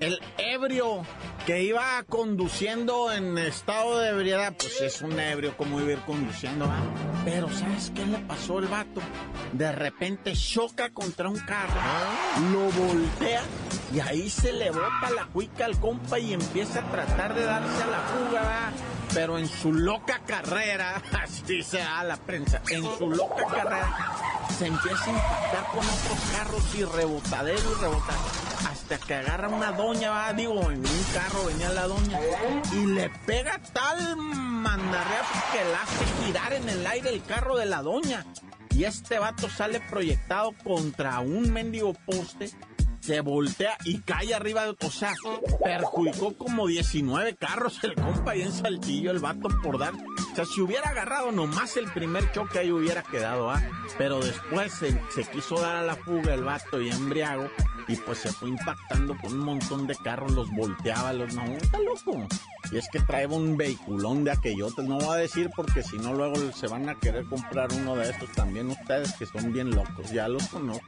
el 0.00 0.20
ebrio 0.38 1.02
que 1.46 1.64
iba 1.64 2.02
conduciendo 2.08 3.12
en 3.12 3.36
estado 3.36 3.98
de 3.98 4.08
ebriedad. 4.08 4.54
Pues 4.56 4.80
es 4.80 5.02
un 5.02 5.20
ebrio, 5.20 5.54
como 5.58 5.80
iba 5.82 5.92
ir 5.92 6.00
conduciendo, 6.00 6.66
¿va? 6.66 6.78
Pero 7.26 7.50
¿sabes 7.50 7.92
qué 7.94 8.06
le 8.06 8.18
pasó 8.20 8.56
al 8.56 8.68
vato? 8.68 9.02
De 9.54 9.70
repente 9.70 10.32
choca 10.32 10.90
contra 10.90 11.28
un 11.28 11.38
carro, 11.38 11.80
lo 12.50 12.64
voltea 12.72 13.40
y 13.92 14.00
ahí 14.00 14.28
se 14.28 14.52
le 14.52 14.68
bota 14.72 15.10
la 15.14 15.26
cuica 15.26 15.66
al 15.66 15.78
compa 15.78 16.18
y 16.18 16.32
empieza 16.32 16.80
a 16.80 16.90
tratar 16.90 17.34
de 17.36 17.44
darse 17.44 17.82
a 17.84 17.86
la 17.86 18.00
fuga. 18.00 18.72
Pero 19.14 19.38
en 19.38 19.46
su 19.46 19.72
loca 19.72 20.20
carrera, 20.26 21.00
así 21.22 21.62
se 21.62 21.78
da 21.78 22.02
la 22.02 22.16
prensa, 22.16 22.62
en 22.68 22.82
su 22.98 23.08
loca 23.08 23.44
carrera 23.46 24.16
se 24.58 24.66
empieza 24.66 25.04
a 25.04 25.10
impactar 25.10 25.66
con 25.66 25.78
otros 25.78 26.18
carros 26.36 26.74
y 26.74 26.84
rebotadero 26.84 27.70
y 27.70 27.80
rebotadero. 27.80 28.24
Hasta 28.68 28.98
que 28.98 29.14
agarra 29.14 29.48
una 29.48 29.70
doña, 29.70 30.10
va, 30.10 30.32
digo, 30.32 30.68
en 30.68 30.80
un 30.80 31.04
carro 31.14 31.44
venía 31.46 31.68
la 31.70 31.86
doña, 31.86 32.18
y 32.72 32.86
le 32.86 33.08
pega 33.24 33.60
tal 33.72 34.16
mandarreazo 34.16 35.34
que 35.52 35.64
la 35.64 35.82
hace 35.82 36.24
girar 36.24 36.52
en 36.54 36.68
el 36.68 36.84
aire 36.86 37.10
el 37.10 37.22
carro 37.22 37.56
de 37.56 37.66
la 37.66 37.82
doña. 37.82 38.26
Y 38.74 38.84
este 38.84 39.20
vato 39.20 39.48
sale 39.48 39.80
proyectado 39.88 40.52
contra 40.64 41.20
un 41.20 41.52
mendigo 41.52 41.94
poste 41.94 42.50
se 43.04 43.20
voltea 43.20 43.76
y 43.84 43.98
cae 43.98 44.32
arriba 44.32 44.64
de 44.64 44.76
O 44.80 44.90
sea, 44.90 45.12
perjudicó 45.62 46.32
como 46.38 46.66
19 46.66 47.36
carros 47.36 47.78
el 47.84 47.94
compa 47.94 48.34
y 48.34 48.42
en 48.42 48.52
Saltillo 48.52 49.10
el 49.10 49.18
vato 49.18 49.48
por 49.62 49.78
dar. 49.78 49.92
O 49.92 50.34
sea, 50.34 50.46
si 50.46 50.62
hubiera 50.62 50.88
agarrado 50.88 51.30
nomás 51.30 51.76
el 51.76 51.90
primer 51.92 52.32
choque 52.32 52.60
ahí 52.60 52.72
hubiera 52.72 53.02
quedado, 53.02 53.50
¿ah? 53.50 53.62
Pero 53.98 54.20
después 54.20 54.72
se, 54.72 54.98
se 55.10 55.24
quiso 55.24 55.60
dar 55.60 55.76
a 55.76 55.82
la 55.82 55.96
fuga 55.96 56.32
el 56.32 56.44
vato 56.44 56.80
y 56.80 56.88
embriago 56.88 57.50
y 57.88 57.96
pues 57.96 58.18
se 58.18 58.32
fue 58.32 58.48
impactando 58.48 59.14
con 59.18 59.34
un 59.34 59.40
montón 59.40 59.86
de 59.86 59.96
carros, 59.96 60.32
los 60.32 60.50
volteaba, 60.50 61.12
los 61.12 61.34
no, 61.34 61.42
está 61.44 61.78
loco. 61.78 62.26
Y 62.72 62.78
es 62.78 62.88
que 62.90 63.00
trae 63.00 63.26
un 63.26 63.58
vehiculón 63.58 64.24
de 64.24 64.30
aquellotes, 64.30 64.86
no 64.86 64.96
voy 64.98 65.14
a 65.14 65.20
decir 65.20 65.50
porque 65.54 65.82
si 65.82 65.98
no 65.98 66.14
luego 66.14 66.36
se 66.52 66.68
van 66.68 66.88
a 66.88 66.98
querer 66.98 67.26
comprar 67.26 67.70
uno 67.74 67.96
de 67.96 68.08
estos 68.08 68.30
también 68.32 68.68
ustedes 68.70 69.12
que 69.12 69.26
son 69.26 69.52
bien 69.52 69.70
locos, 69.70 70.10
ya 70.10 70.26
los 70.26 70.48
conozco. 70.48 70.86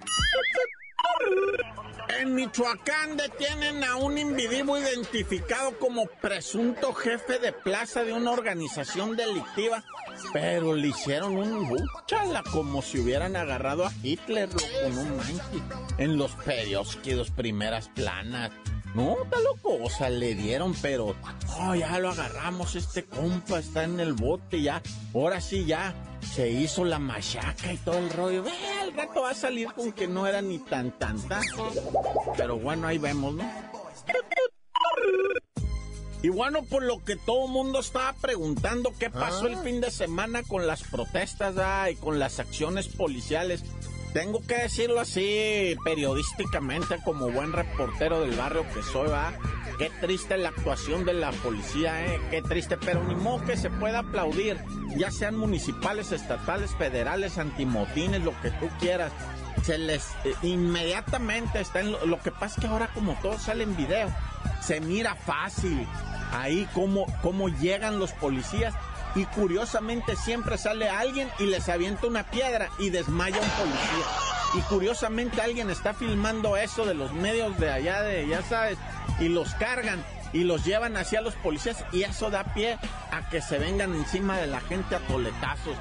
En 2.08 2.34
Michoacán 2.34 3.16
detienen 3.16 3.82
a 3.84 3.96
un 3.96 4.16
individuo 4.16 4.78
identificado 4.78 5.78
como 5.78 6.06
presunto 6.06 6.94
jefe 6.94 7.38
de 7.38 7.52
plaza 7.52 8.04
de 8.04 8.12
una 8.12 8.30
organización 8.30 9.16
delictiva, 9.16 9.84
pero 10.32 10.74
le 10.74 10.88
hicieron 10.88 11.36
un 11.36 11.68
búchala 11.68 12.42
como 12.52 12.80
si 12.82 13.00
hubieran 13.00 13.36
agarrado 13.36 13.86
a 13.86 13.92
Hitler, 14.02 14.48
loco, 14.52 14.66
no 14.94 15.04
manches. 15.16 15.42
En 15.98 16.16
los 16.16 16.32
periódicos, 16.32 17.30
primeras 17.30 17.88
planas. 17.88 18.50
No, 18.94 19.24
está 19.24 19.38
loco, 19.40 19.78
o 19.82 19.90
sea, 19.90 20.08
le 20.08 20.34
dieron, 20.34 20.74
pero, 20.80 21.14
oh, 21.58 21.74
ya 21.74 21.98
lo 21.98 22.10
agarramos, 22.10 22.76
este 22.76 23.04
compa 23.04 23.58
está 23.58 23.84
en 23.84 24.00
el 24.00 24.14
bote, 24.14 24.62
ya, 24.62 24.80
ahora 25.12 25.40
sí, 25.42 25.66
ya, 25.66 25.94
se 26.34 26.48
hizo 26.48 26.84
la 26.84 26.98
machaca 26.98 27.72
y 27.72 27.76
todo 27.78 27.98
el 27.98 28.10
rollo. 28.10 28.42
Ve, 28.42 28.52
al 28.80 28.92
rato 28.92 29.22
va 29.22 29.30
a 29.30 29.34
salir 29.34 29.72
con 29.72 29.92
que 29.92 30.06
no 30.06 30.26
era 30.26 30.42
ni 30.42 30.58
tan, 30.58 30.90
tan, 30.98 31.20
tan. 31.28 31.42
Pero 32.36 32.58
bueno, 32.58 32.86
ahí 32.86 32.98
vemos, 32.98 33.34
¿no? 33.34 33.44
Y 36.22 36.28
bueno, 36.28 36.64
por 36.64 36.82
lo 36.82 37.04
que 37.04 37.16
todo 37.16 37.46
el 37.46 37.52
mundo 37.52 37.80
estaba 37.80 38.12
preguntando, 38.14 38.92
¿qué 38.98 39.10
pasó 39.10 39.46
el 39.46 39.56
fin 39.58 39.80
de 39.80 39.90
semana 39.90 40.42
con 40.42 40.66
las 40.66 40.82
protestas 40.82 41.54
ah, 41.58 41.90
y 41.90 41.96
con 41.96 42.18
las 42.18 42.40
acciones 42.40 42.88
policiales? 42.88 43.62
Tengo 44.12 44.40
que 44.40 44.56
decirlo 44.56 44.98
así 44.98 45.76
periodísticamente, 45.84 46.96
como 47.04 47.30
buen 47.30 47.52
reportero 47.52 48.20
del 48.20 48.34
barrio 48.34 48.64
que 48.72 48.82
soy, 48.82 49.08
va. 49.08 49.34
Qué 49.78 49.90
triste 50.00 50.38
la 50.38 50.48
actuación 50.48 51.04
de 51.04 51.12
la 51.12 51.32
policía, 51.32 52.06
eh. 52.06 52.20
Qué 52.30 52.40
triste, 52.40 52.78
pero 52.78 53.04
ni 53.04 53.14
modo 53.14 53.44
que 53.44 53.56
se 53.56 53.68
pueda 53.68 53.98
aplaudir, 53.98 54.58
ya 54.96 55.10
sean 55.10 55.36
municipales, 55.36 56.12
estatales, 56.12 56.74
federales, 56.76 57.36
antimotines, 57.36 58.22
lo 58.24 58.32
que 58.40 58.50
tú 58.52 58.68
quieras. 58.80 59.12
Se 59.64 59.76
les 59.76 60.08
eh, 60.24 60.34
inmediatamente 60.42 61.60
está 61.60 61.80
en 61.80 61.92
lo, 61.92 62.06
lo 62.06 62.20
que 62.20 62.30
pasa 62.30 62.54
es 62.56 62.60
que 62.60 62.66
ahora 62.68 62.88
como 62.94 63.14
todo 63.20 63.38
sale 63.38 63.64
en 63.64 63.76
video, 63.76 64.08
se 64.62 64.80
mira 64.80 65.14
fácil 65.14 65.86
ahí 66.32 66.66
cómo, 66.72 67.06
cómo 67.22 67.48
llegan 67.48 67.98
los 67.98 68.12
policías 68.12 68.74
y 69.14 69.24
curiosamente 69.26 70.16
siempre 70.16 70.58
sale 70.58 70.88
alguien 70.88 71.28
y 71.38 71.46
les 71.46 71.68
avienta 71.68 72.06
una 72.06 72.24
piedra 72.30 72.68
y 72.78 72.90
desmaya 72.90 73.40
un 73.40 73.48
policía. 73.48 74.25
Y 74.54 74.60
curiosamente 74.62 75.40
alguien 75.40 75.70
está 75.70 75.92
filmando 75.92 76.56
eso 76.56 76.84
de 76.84 76.94
los 76.94 77.12
medios 77.12 77.58
de 77.58 77.70
allá 77.70 78.02
de, 78.02 78.26
ya 78.26 78.42
sabes, 78.42 78.78
y 79.20 79.28
los 79.28 79.54
cargan 79.54 80.02
y 80.32 80.44
los 80.44 80.64
llevan 80.64 80.96
hacia 80.96 81.20
los 81.20 81.34
policías 81.34 81.84
y 81.92 82.02
eso 82.02 82.30
da 82.30 82.44
pie 82.54 82.78
a 83.10 83.28
que 83.28 83.40
se 83.40 83.58
vengan 83.58 83.94
encima 83.94 84.38
de 84.38 84.46
la 84.46 84.60
gente 84.60 84.96
a 84.96 85.00
toletazos 85.00 85.76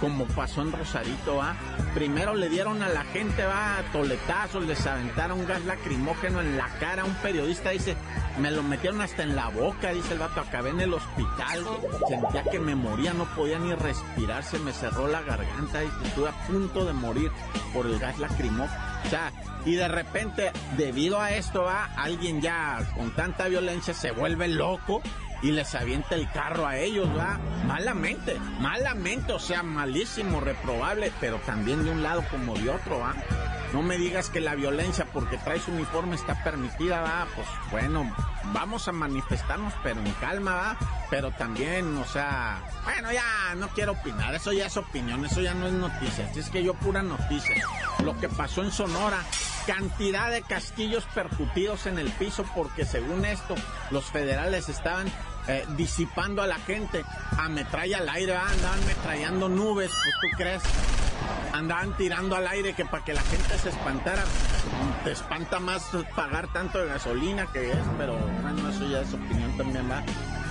como 0.00 0.26
pasó 0.26 0.62
en 0.62 0.72
Rosarito, 0.72 1.36
¿va? 1.36 1.56
Primero 1.94 2.34
le 2.34 2.48
dieron 2.48 2.82
a 2.82 2.88
la 2.88 3.04
gente, 3.04 3.44
va, 3.44 3.76
toletazos, 3.92 4.66
les 4.66 4.86
aventaron 4.86 5.46
gas 5.46 5.64
lacrimógeno 5.64 6.40
en 6.40 6.56
la 6.56 6.68
cara. 6.78 7.04
Un 7.04 7.14
periodista 7.16 7.70
dice, 7.70 7.96
me 8.38 8.50
lo 8.50 8.62
metieron 8.62 9.00
hasta 9.00 9.22
en 9.22 9.34
la 9.34 9.48
boca, 9.48 9.92
dice 9.92 10.14
el 10.14 10.18
vato, 10.18 10.40
acabé 10.40 10.70
en 10.70 10.80
el 10.80 10.94
hospital, 10.94 11.64
sentía 12.08 12.44
que 12.44 12.58
me 12.58 12.74
moría, 12.74 13.14
no 13.14 13.24
podía 13.34 13.58
ni 13.58 13.74
respirar, 13.74 14.44
se 14.44 14.58
me 14.58 14.72
cerró 14.72 15.08
la 15.08 15.22
garganta, 15.22 15.82
y 15.82 16.06
estuve 16.06 16.28
a 16.28 16.46
punto 16.46 16.84
de 16.84 16.92
morir 16.92 17.30
por 17.72 17.86
el 17.86 17.98
gas 17.98 18.18
lacrimógeno. 18.18 18.95
O 19.06 19.08
sea, 19.08 19.32
y 19.64 19.74
de 19.74 19.88
repente, 19.88 20.50
debido 20.76 21.20
a 21.20 21.30
esto, 21.32 21.62
va, 21.62 21.90
alguien 21.96 22.40
ya 22.40 22.78
con 22.96 23.14
tanta 23.14 23.46
violencia 23.46 23.94
se 23.94 24.10
vuelve 24.10 24.48
loco 24.48 25.00
y 25.42 25.52
les 25.52 25.74
avienta 25.74 26.14
el 26.14 26.30
carro 26.30 26.66
a 26.66 26.76
ellos, 26.76 27.08
va, 27.16 27.38
malamente, 27.66 28.36
malamente, 28.60 29.32
o 29.32 29.38
sea, 29.38 29.62
malísimo, 29.62 30.40
reprobable, 30.40 31.12
pero 31.20 31.38
también 31.38 31.84
de 31.84 31.90
un 31.90 32.02
lado 32.02 32.24
como 32.30 32.56
de 32.56 32.70
otro, 32.70 32.98
va. 32.98 33.14
No 33.72 33.82
me 33.82 33.98
digas 33.98 34.30
que 34.30 34.40
la 34.40 34.54
violencia 34.54 35.06
porque 35.12 35.36
traes 35.38 35.68
uniforme 35.68 36.16
está 36.16 36.42
permitida, 36.42 37.00
va, 37.00 37.26
pues 37.34 37.46
bueno, 37.70 38.12
vamos 38.52 38.88
a 38.88 38.92
manifestarnos, 38.92 39.74
pero 39.82 40.00
en 40.00 40.12
calma, 40.14 40.54
va, 40.54 40.76
pero 41.10 41.30
también, 41.32 41.96
o 41.98 42.04
sea, 42.04 42.60
bueno, 42.84 43.12
ya 43.12 43.54
no 43.56 43.68
quiero 43.68 43.92
opinar, 43.92 44.34
eso 44.34 44.52
ya 44.52 44.66
es 44.66 44.76
opinión, 44.76 45.24
eso 45.24 45.40
ya 45.40 45.54
no 45.54 45.66
es 45.66 45.72
noticia, 45.72 46.30
es 46.34 46.50
que 46.50 46.62
yo 46.62 46.74
pura 46.74 47.02
noticia. 47.02 47.54
Lo 48.04 48.18
que 48.18 48.28
pasó 48.28 48.62
en 48.62 48.72
Sonora, 48.72 49.22
cantidad 49.66 50.30
de 50.30 50.42
casquillos 50.42 51.04
percutidos 51.14 51.86
en 51.86 51.98
el 51.98 52.10
piso 52.10 52.44
porque 52.54 52.84
según 52.84 53.24
esto 53.24 53.54
los 53.90 54.04
federales 54.04 54.68
estaban 54.68 55.06
eh, 55.48 55.64
disipando 55.76 56.42
a 56.42 56.46
la 56.46 56.58
gente 56.58 57.04
a 57.36 57.48
metralla 57.48 57.98
al 57.98 58.08
aire, 58.08 58.34
ah, 58.34 58.48
andaban 58.50 58.84
metrallando 58.86 59.48
nubes, 59.48 59.90
pues 59.90 60.14
tú 60.20 60.36
crees, 60.36 60.62
andaban 61.56 61.96
tirando 61.96 62.36
al 62.36 62.46
aire 62.46 62.74
que 62.74 62.84
para 62.84 63.04
que 63.04 63.14
la 63.14 63.22
gente 63.22 63.58
se 63.58 63.70
espantara, 63.70 64.24
te 65.04 65.12
espanta 65.12 65.58
más 65.58 65.90
pagar 66.14 66.52
tanto 66.52 66.78
de 66.78 66.86
gasolina 66.86 67.46
que 67.52 67.72
es, 67.72 67.78
pero 67.96 68.16
bueno, 68.42 68.68
eso 68.68 68.86
ya 68.86 69.00
es 69.00 69.12
opinión 69.12 69.56
también 69.56 69.90
va. 69.90 70.02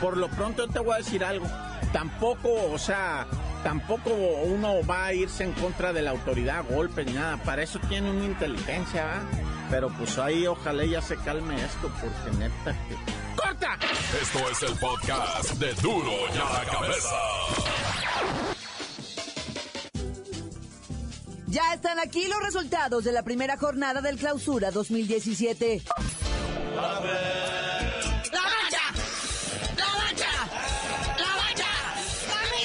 Por 0.02 0.18
lo 0.18 0.30
pronto 0.30 0.68
te 0.68 0.80
voy 0.80 0.96
a 0.96 0.98
decir 0.98 1.24
algo, 1.24 1.48
tampoco, 1.94 2.50
o 2.72 2.78
sea, 2.78 3.28
tampoco 3.64 4.12
uno 4.14 4.86
va 4.86 5.06
a 5.06 5.14
irse 5.14 5.44
en 5.44 5.54
contra 5.54 5.94
de 5.94 6.02
la 6.02 6.12
autoridad 6.12 6.66
golpe 6.70 7.06
ni 7.06 7.14
nada. 7.14 7.38
Para 7.38 7.64
eso 7.64 7.80
tiene 7.88 8.10
una 8.10 8.26
inteligencia, 8.26 9.06
¿va? 9.06 9.22
Pero 9.70 9.90
pues 9.90 10.18
ahí 10.18 10.46
ojalá 10.46 10.86
ya 10.86 11.02
se 11.02 11.16
calme 11.18 11.56
esto, 11.56 11.92
porque 12.02 12.38
neta 12.38 12.74
que. 12.88 12.96
¡Corta! 13.36 13.78
Esto 14.22 14.50
es 14.50 14.64
el 14.64 14.78
podcast 14.78 15.52
de 15.54 15.74
Duro 15.76 16.12
y 16.34 16.38
a 16.38 16.60
la 16.60 16.72
cabeza. 16.72 17.95
Ya 21.56 21.74
están 21.74 21.98
aquí 22.00 22.28
los 22.28 22.44
resultados 22.44 23.06
de 23.06 23.14
la 23.14 23.24
primera 23.24 23.56
jornada 23.56 24.02
del 24.02 24.18
Clausura 24.18 24.72
2017. 24.72 25.84
¡La 26.76 26.82
mancha! 26.82 27.08
¡La 28.34 29.88
mancha! 29.96 30.28
¡La 31.18 31.30
mancha! 31.38 31.72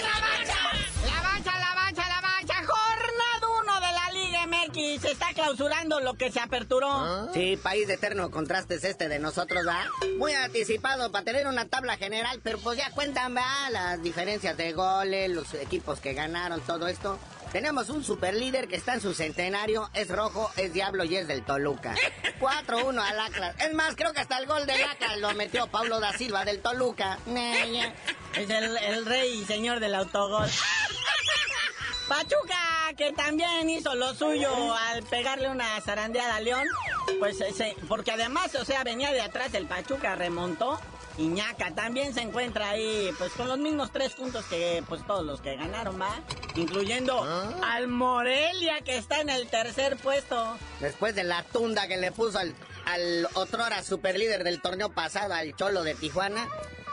¡La 0.03 0.11
mancha! 0.19 0.61
La 1.07 1.23
mancha, 1.23 1.53
la 1.61 1.75
mancha, 1.77 2.09
la 2.09 2.21
mancha. 2.21 2.55
Jornada 2.67 3.47
1 3.63 3.75
de 3.75 3.93
la 3.93 4.11
Liga 4.11 4.47
MX. 4.49 5.03
Se 5.03 5.13
está 5.13 5.35
clausurando 5.35 6.01
lo 6.01 6.15
que 6.15 6.33
se 6.33 6.41
aperturó. 6.41 7.33
Sí, 7.33 7.57
país 7.63 7.87
de 7.87 7.95
eterno 7.95 8.33
contraste 8.33 8.75
es 8.75 8.83
este 8.83 9.07
de 9.09 9.21
nosotros, 9.21 9.69
¿va? 9.69 9.85
Muy 10.19 10.33
anticipado 10.33 11.13
para 11.13 11.25
tener 11.25 11.47
una 11.47 11.69
tabla 11.69 11.97
general, 11.97 12.41
pero 12.43 12.59
pues 12.59 12.77
ya 12.77 12.91
cuentan, 12.91 13.37
¿va? 13.37 13.71
Las 13.71 14.03
diferencias 14.03 14.57
de 14.57 14.73
goles, 14.73 15.31
los 15.31 15.55
equipos 15.55 16.01
que 16.01 16.13
ganaron, 16.13 16.61
todo 16.63 16.89
esto. 16.89 17.21
Tenemos 17.53 17.89
un 17.89 18.05
super 18.05 18.35
líder 18.35 18.69
que 18.69 18.77
está 18.77 18.95
en 18.95 19.01
su 19.01 19.13
centenario, 19.13 19.91
es 19.93 20.09
rojo, 20.09 20.51
es 20.57 20.73
diablo 20.73 21.03
y 21.05 21.17
es 21.17 21.27
del 21.27 21.43
Toluca. 21.43 21.95
4-1 22.41 23.01
al 23.03 23.21
Atlas. 23.21 23.57
Es 23.59 23.75
más, 23.75 23.97
creo 23.97 24.13
que 24.13 24.21
hasta 24.21 24.39
el 24.39 24.47
gol 24.47 24.67
del 24.67 24.83
Atlas 24.85 25.19
lo 25.19 25.35
metió 25.35 25.67
Paulo 25.67 25.99
da 25.99 26.13
Silva 26.13 26.45
del 26.45 26.61
Toluca. 26.61 27.19
Es 28.35 28.49
el, 28.51 28.77
el 28.77 29.05
rey 29.05 29.41
y 29.41 29.45
señor 29.45 29.81
del 29.81 29.95
autogol. 29.97 30.49
Pachuca, 32.09 32.93
que 32.97 33.13
también 33.13 33.71
hizo 33.71 33.95
lo 33.95 34.15
suyo 34.15 34.75
al 34.75 35.03
pegarle 35.05 35.49
una 35.49 35.81
zarandeada 35.81 36.37
a 36.37 36.41
León, 36.41 36.67
pues 37.21 37.41
ese, 37.41 37.77
porque 37.89 38.11
además, 38.11 38.53
o 38.57 38.65
sea, 38.65 38.83
venía 38.83 39.13
de 39.13 39.21
atrás 39.21 39.55
el 39.55 39.67
Pachuca, 39.67 40.17
remontó. 40.17 40.81
Iñaca 41.21 41.71
también 41.75 42.15
se 42.15 42.23
encuentra 42.23 42.71
ahí, 42.71 43.11
pues 43.19 43.33
con 43.33 43.47
los 43.47 43.59
mismos 43.59 43.93
tres 43.93 44.15
puntos 44.15 44.45
que 44.47 44.83
pues 44.89 45.07
todos 45.07 45.25
los 45.25 45.41
que 45.41 45.55
ganaron, 45.55 46.01
¿va? 46.01 46.21
Incluyendo 46.57 47.23
al 47.63 47.89
Morelia, 47.89 48.81
que 48.81 48.97
está 48.97 49.21
en 49.21 49.29
el 49.29 49.47
tercer 49.49 49.97
puesto. 49.99 50.57
Después 50.81 51.15
de 51.15 51.25
la 51.25 51.43
tunda 51.43 51.87
que 51.89 51.99
le 51.99 52.11
puso 52.11 52.39
al, 52.39 52.55
al 52.87 53.29
otrora 53.35 53.83
superlíder 53.83 54.45
del 54.45 54.63
torneo 54.63 54.91
pasado, 54.91 55.35
al 55.35 55.55
Cholo 55.55 55.83
de 55.83 55.95
Tijuana, 55.95 56.49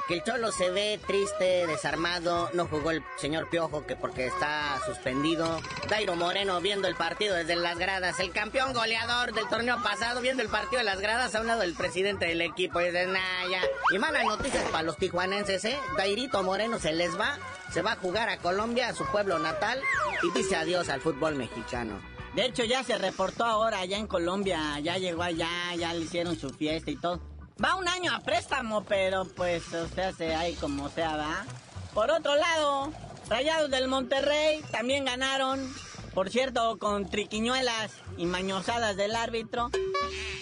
que 0.07 0.13
el 0.15 0.23
Cholo 0.23 0.51
se 0.51 0.71
ve 0.71 0.99
triste, 1.05 1.67
desarmado, 1.67 2.49
no 2.53 2.65
jugó 2.67 2.91
el 2.91 3.03
señor 3.17 3.49
Piojo 3.49 3.85
que 3.85 3.95
porque 3.95 4.27
está 4.27 4.79
suspendido. 4.85 5.59
Dairo 5.89 6.15
Moreno 6.15 6.61
viendo 6.61 6.87
el 6.87 6.95
partido 6.95 7.35
desde 7.35 7.55
las 7.57 7.77
gradas, 7.77 8.19
el 8.19 8.31
campeón 8.31 8.73
goleador 8.73 9.33
del 9.33 9.47
torneo 9.49 9.81
pasado 9.83 10.21
viendo 10.21 10.41
el 10.41 10.49
partido 10.49 10.79
de 10.79 10.85
las 10.85 11.01
gradas 11.01 11.35
a 11.35 11.41
un 11.41 11.47
lado 11.47 11.61
del 11.61 11.73
presidente 11.73 12.25
del 12.25 12.41
equipo 12.41 12.79
y 12.79 12.89
de 12.89 13.05
Naya. 13.05 13.61
Y 13.93 13.99
malas 13.99 14.23
noticias 14.23 14.63
para 14.71 14.83
los 14.83 14.97
tijuanenses, 14.97 15.65
¿eh? 15.65 15.77
Dairito 15.97 16.41
Moreno 16.41 16.79
se 16.79 16.93
les 16.93 17.19
va, 17.19 17.37
se 17.71 17.81
va 17.81 17.93
a 17.93 17.97
jugar 17.97 18.29
a 18.29 18.37
Colombia, 18.37 18.87
a 18.87 18.93
su 18.93 19.05
pueblo 19.07 19.39
natal, 19.39 19.81
y 20.23 20.31
dice 20.31 20.55
adiós 20.55 20.87
al 20.87 21.01
fútbol 21.01 21.35
mexicano. 21.35 21.99
De 22.33 22.45
hecho, 22.45 22.63
ya 22.63 22.83
se 22.83 22.97
reportó 22.97 23.45
ahora 23.45 23.79
allá 23.79 23.97
en 23.97 24.07
Colombia, 24.07 24.79
ya 24.79 24.97
llegó 24.97 25.23
allá, 25.23 25.49
ya 25.75 25.93
le 25.93 26.01
hicieron 26.01 26.37
su 26.37 26.49
fiesta 26.49 26.91
y 26.91 26.95
todo. 26.95 27.36
Va 27.63 27.75
un 27.75 27.87
año 27.87 28.13
a 28.13 28.19
préstamo, 28.19 28.83
pero 28.83 29.25
pues, 29.25 29.73
o 29.73 29.87
sea, 29.87 30.13
se 30.13 30.35
ahí 30.35 30.53
como 30.55 30.89
sea, 30.89 31.15
va. 31.17 31.45
Por 31.93 32.11
otro 32.11 32.35
lado, 32.35 32.91
Rayados 33.29 33.71
del 33.71 33.87
Monterrey 33.87 34.61
también 34.71 35.05
ganaron, 35.05 35.73
por 36.13 36.29
cierto, 36.29 36.77
con 36.77 37.09
triquiñuelas 37.09 37.91
y 38.17 38.25
mañosadas 38.25 38.95
del 38.95 39.15
árbitro. 39.15 39.71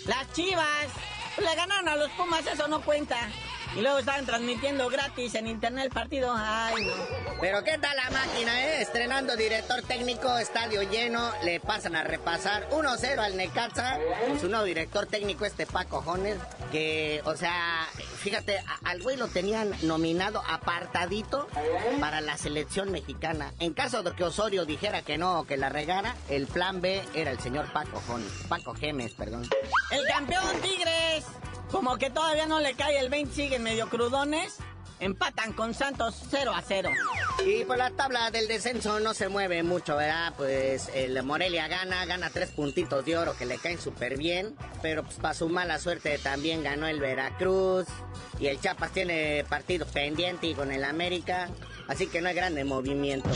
Las 0.06 0.32
Chivas 0.34 0.88
le 1.38 1.56
ganaron 1.56 1.88
a 1.88 1.96
los 1.96 2.12
Pumas, 2.12 2.46
eso 2.48 2.68
no 2.68 2.82
cuenta. 2.82 3.18
Y 3.76 3.82
luego 3.82 4.00
estaban 4.00 4.26
transmitiendo 4.26 4.88
gratis 4.90 5.36
en 5.36 5.48
internet 5.48 5.86
el 5.86 5.92
partido. 5.92 6.34
Ay, 6.34 6.86
no. 6.86 6.94
Pero 7.42 7.62
¿qué 7.64 7.78
tal 7.78 7.96
la 7.98 8.10
máquina, 8.10 8.66
eh? 8.66 8.82
Estrenando 8.82 9.36
director 9.36 9.82
técnico, 9.82 10.38
estadio 10.38 10.82
lleno, 10.84 11.30
le 11.44 11.60
pasan 11.60 11.98
a 11.98 12.04
repasar 12.04 12.70
1-0 12.70 13.20
al 13.20 13.36
Necaxa. 13.36 14.00
Con 14.28 14.40
su 14.40 14.48
nuevo 14.48 14.64
director 14.64 15.08
técnico, 15.08 15.44
este 15.44 15.66
Paco 15.66 16.02
Jones, 16.02 16.38
que, 16.72 17.22
o 17.26 17.36
sea, 17.36 17.88
fíjate, 18.20 18.64
al 18.86 19.02
güey 19.02 19.18
lo 19.18 19.28
tenían 19.28 19.72
nominado 19.82 20.42
apartadito 20.48 21.50
para 22.00 22.22
la 22.22 22.38
selección 22.38 22.92
mexicana. 22.92 23.54
En 23.60 23.74
caso 23.74 24.04
de 24.04 24.14
que 24.14 24.24
Osorio 24.24 24.66
dijera 24.66 25.02
que 25.02 25.18
no, 25.18 25.46
que 25.46 25.58
la 25.58 25.68
regara, 25.68 26.16
el 26.30 26.48
plan 26.48 26.80
B 26.80 27.04
era 27.14 27.32
el 27.32 27.40
señor 27.40 27.72
Paco 27.74 28.02
Jones. 28.08 28.32
Paco 28.48 28.74
Gemes, 28.74 29.12
perdón. 29.12 29.50
El 29.92 30.08
campeón 30.08 30.62
Tigres, 30.62 31.26
como 31.72 31.98
que 31.98 32.10
todavía 32.10 32.46
no 32.46 32.60
le 32.60 32.74
cae 32.76 33.00
el 33.00 33.10
20, 33.10 33.34
siguen 33.34 33.64
medio 33.64 33.90
crudones. 33.90 34.58
Empatan 35.00 35.52
con 35.52 35.74
Santos 35.74 36.24
0 36.30 36.54
a 36.56 36.62
0. 36.62 36.90
Y 37.46 37.66
por 37.66 37.78
la 37.78 37.92
tabla 37.92 38.32
del 38.32 38.48
descenso 38.48 39.02
no 39.02 39.14
se 39.14 39.28
mueve 39.28 39.62
mucho, 39.62 39.98
¿verdad? 39.98 40.34
Pues 40.38 40.90
el 40.94 41.22
Morelia 41.22 41.68
gana, 41.68 42.06
gana 42.06 42.30
tres 42.30 42.52
puntitos 42.52 43.04
de 43.04 43.18
oro 43.18 43.36
que 43.38 43.46
le 43.46 43.58
caen 43.58 43.80
súper 43.80 44.18
bien. 44.18 44.56
Pero 44.82 45.04
pues 45.04 45.18
para 45.18 45.34
su 45.34 45.50
mala 45.50 45.80
suerte 45.80 46.18
también 46.18 46.64
ganó 46.64 46.88
el 46.88 47.02
Veracruz. 47.02 47.88
Y 48.40 48.48
el 48.48 48.60
Chiapas 48.60 48.92
tiene 48.92 49.44
partido 49.50 49.86
pendiente 49.86 50.48
y 50.48 50.56
con 50.56 50.72
el 50.72 50.86
América. 50.86 51.50
Así 51.90 52.08
que 52.08 52.22
no 52.22 52.30
hay 52.30 52.36
grande 52.36 52.64
movimiento. 52.64 53.30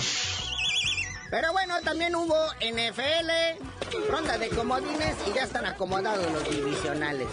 Pero 1.29 1.51
bueno, 1.51 1.75
también 1.83 2.15
hubo 2.15 2.35
NFL, 2.59 4.09
ronda 4.09 4.37
de 4.37 4.49
comodines 4.49 5.15
y 5.27 5.33
ya 5.33 5.43
están 5.43 5.65
acomodados 5.65 6.31
los 6.31 6.49
divisionales. 6.49 7.27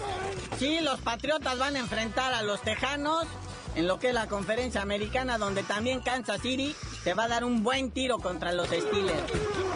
Sí, 0.59 0.79
los 0.81 0.99
Patriotas 1.01 1.57
van 1.57 1.75
a 1.75 1.79
enfrentar 1.79 2.33
a 2.33 2.43
los 2.43 2.61
Tejanos 2.61 3.25
en 3.75 3.87
lo 3.87 3.99
que 3.99 4.09
es 4.09 4.13
la 4.13 4.27
conferencia 4.27 4.81
americana, 4.81 5.37
donde 5.37 5.63
también 5.63 6.01
Kansas 6.01 6.41
City 6.41 6.75
se 7.07 7.13
va 7.13 7.23
a 7.23 7.27
dar 7.29 7.45
un 7.45 7.63
buen 7.63 7.91
tiro 7.91 8.19
contra 8.19 8.51
los 8.51 8.67
Steelers. 8.67 9.31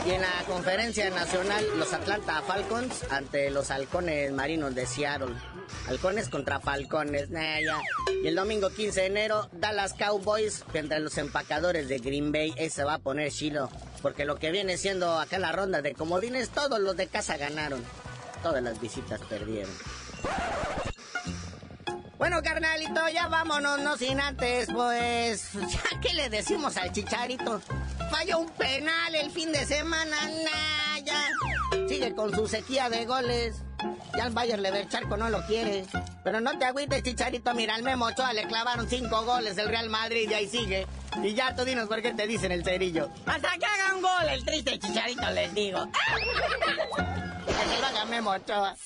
Y 0.05 0.09
en 0.09 0.19
la 0.19 0.43
conferencia 0.47 1.09
nacional, 1.11 1.63
los 1.77 1.93
Atlanta 1.93 2.41
Falcons 2.41 3.09
ante 3.09 3.49
los 3.51 3.71
halcones 3.71 4.33
marinos 4.33 4.75
de 4.75 4.85
Seattle. 4.85 5.33
Halcones 5.87 6.27
contra 6.27 6.59
Falcones. 6.59 7.29
Y 8.21 8.27
el 8.27 8.35
domingo 8.35 8.69
15 8.69 8.99
de 8.99 9.05
enero, 9.05 9.47
Dallas 9.53 9.93
Cowboys 9.93 10.65
contra 10.73 10.99
los 10.99 11.17
empacadores 11.17 11.87
de 11.87 11.99
Green 11.99 12.33
Bay. 12.33 12.53
Ese 12.57 12.83
va 12.83 12.95
a 12.95 12.99
poner 12.99 13.31
chilo. 13.31 13.69
Porque 14.01 14.25
lo 14.25 14.35
que 14.35 14.51
viene 14.51 14.75
siendo 14.75 15.17
acá 15.17 15.39
la 15.39 15.53
ronda 15.53 15.81
de 15.81 15.93
comodines, 15.93 16.49
todos 16.49 16.81
los 16.81 16.97
de 16.97 17.07
casa 17.07 17.37
ganaron. 17.37 17.81
Todas 18.43 18.61
las 18.61 18.81
visitas 18.81 19.21
perdieron. 19.29 19.71
Bueno, 22.21 22.43
carnalito, 22.43 23.09
ya 23.09 23.27
vámonos, 23.29 23.79
no 23.79 23.97
sin 23.97 24.19
antes, 24.19 24.69
pues, 24.71 25.53
ya 25.53 25.99
que 25.99 26.13
le 26.13 26.29
decimos 26.29 26.77
al 26.77 26.91
chicharito, 26.91 27.59
falló 28.11 28.37
un 28.37 28.49
penal 28.51 29.15
el 29.15 29.31
fin 29.31 29.51
de 29.51 29.65
semana, 29.65 30.15
nah, 30.27 30.99
ya, 30.99 31.27
sigue 31.87 32.13
con 32.13 32.31
su 32.31 32.47
sequía 32.47 32.91
de 32.91 33.07
goles, 33.07 33.63
ya 34.15 34.27
el 34.27 34.33
Bayern 34.33 34.61
Levercharco 34.61 35.17
no 35.17 35.31
lo 35.31 35.43
quiere, 35.47 35.83
pero 36.23 36.39
no 36.41 36.59
te 36.59 36.65
agüites, 36.65 37.01
chicharito, 37.01 37.55
mira, 37.55 37.73
al 37.73 37.81
Memo 37.81 38.05
Ochoa 38.05 38.33
le 38.33 38.45
clavaron 38.45 38.87
cinco 38.87 39.25
goles 39.25 39.57
el 39.57 39.67
Real 39.67 39.89
Madrid 39.89 40.29
y 40.29 40.33
ahí 40.35 40.47
sigue, 40.47 40.85
y 41.23 41.33
ya 41.33 41.55
tú 41.55 41.65
dinos 41.65 41.87
por 41.87 42.03
qué 42.03 42.13
te 42.13 42.27
dicen 42.27 42.51
el 42.51 42.63
cerillo. 42.63 43.09
Hasta 43.25 43.57
que 43.57 43.65
haga 43.65 43.95
un 43.95 44.03
gol 44.03 44.29
el 44.29 44.45
triste 44.45 44.77
Chicharito, 44.77 45.27
les 45.31 45.51
digo. 45.55 45.89
Que 47.47 47.53
se 47.53 47.81
lo 47.81 47.87
haga 47.87 48.05
Memo 48.05 48.29
Ochoa. 48.29 48.77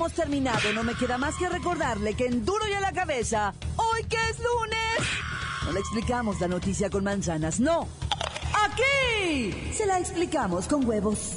Hemos 0.00 0.12
terminado. 0.14 0.72
No 0.72 0.82
me 0.82 0.94
queda 0.94 1.18
más 1.18 1.36
que 1.36 1.48
recordarle 1.48 2.14
que 2.14 2.26
en 2.26 2.44
Duro 2.44 2.66
y 2.66 2.72
a 2.72 2.80
la 2.80 2.92
cabeza, 2.92 3.52
hoy 3.76 4.04
que 4.04 4.16
es 4.16 4.38
lunes, 4.38 5.08
no 5.66 5.72
le 5.72 5.80
explicamos 5.80 6.40
la 6.40 6.48
noticia 6.48 6.88
con 6.88 7.04
manzanas, 7.04 7.60
no. 7.60 7.86
Aquí 8.64 9.72
se 9.72 9.84
la 9.84 9.98
explicamos 9.98 10.66
con 10.66 10.86
huevos. 10.88 11.36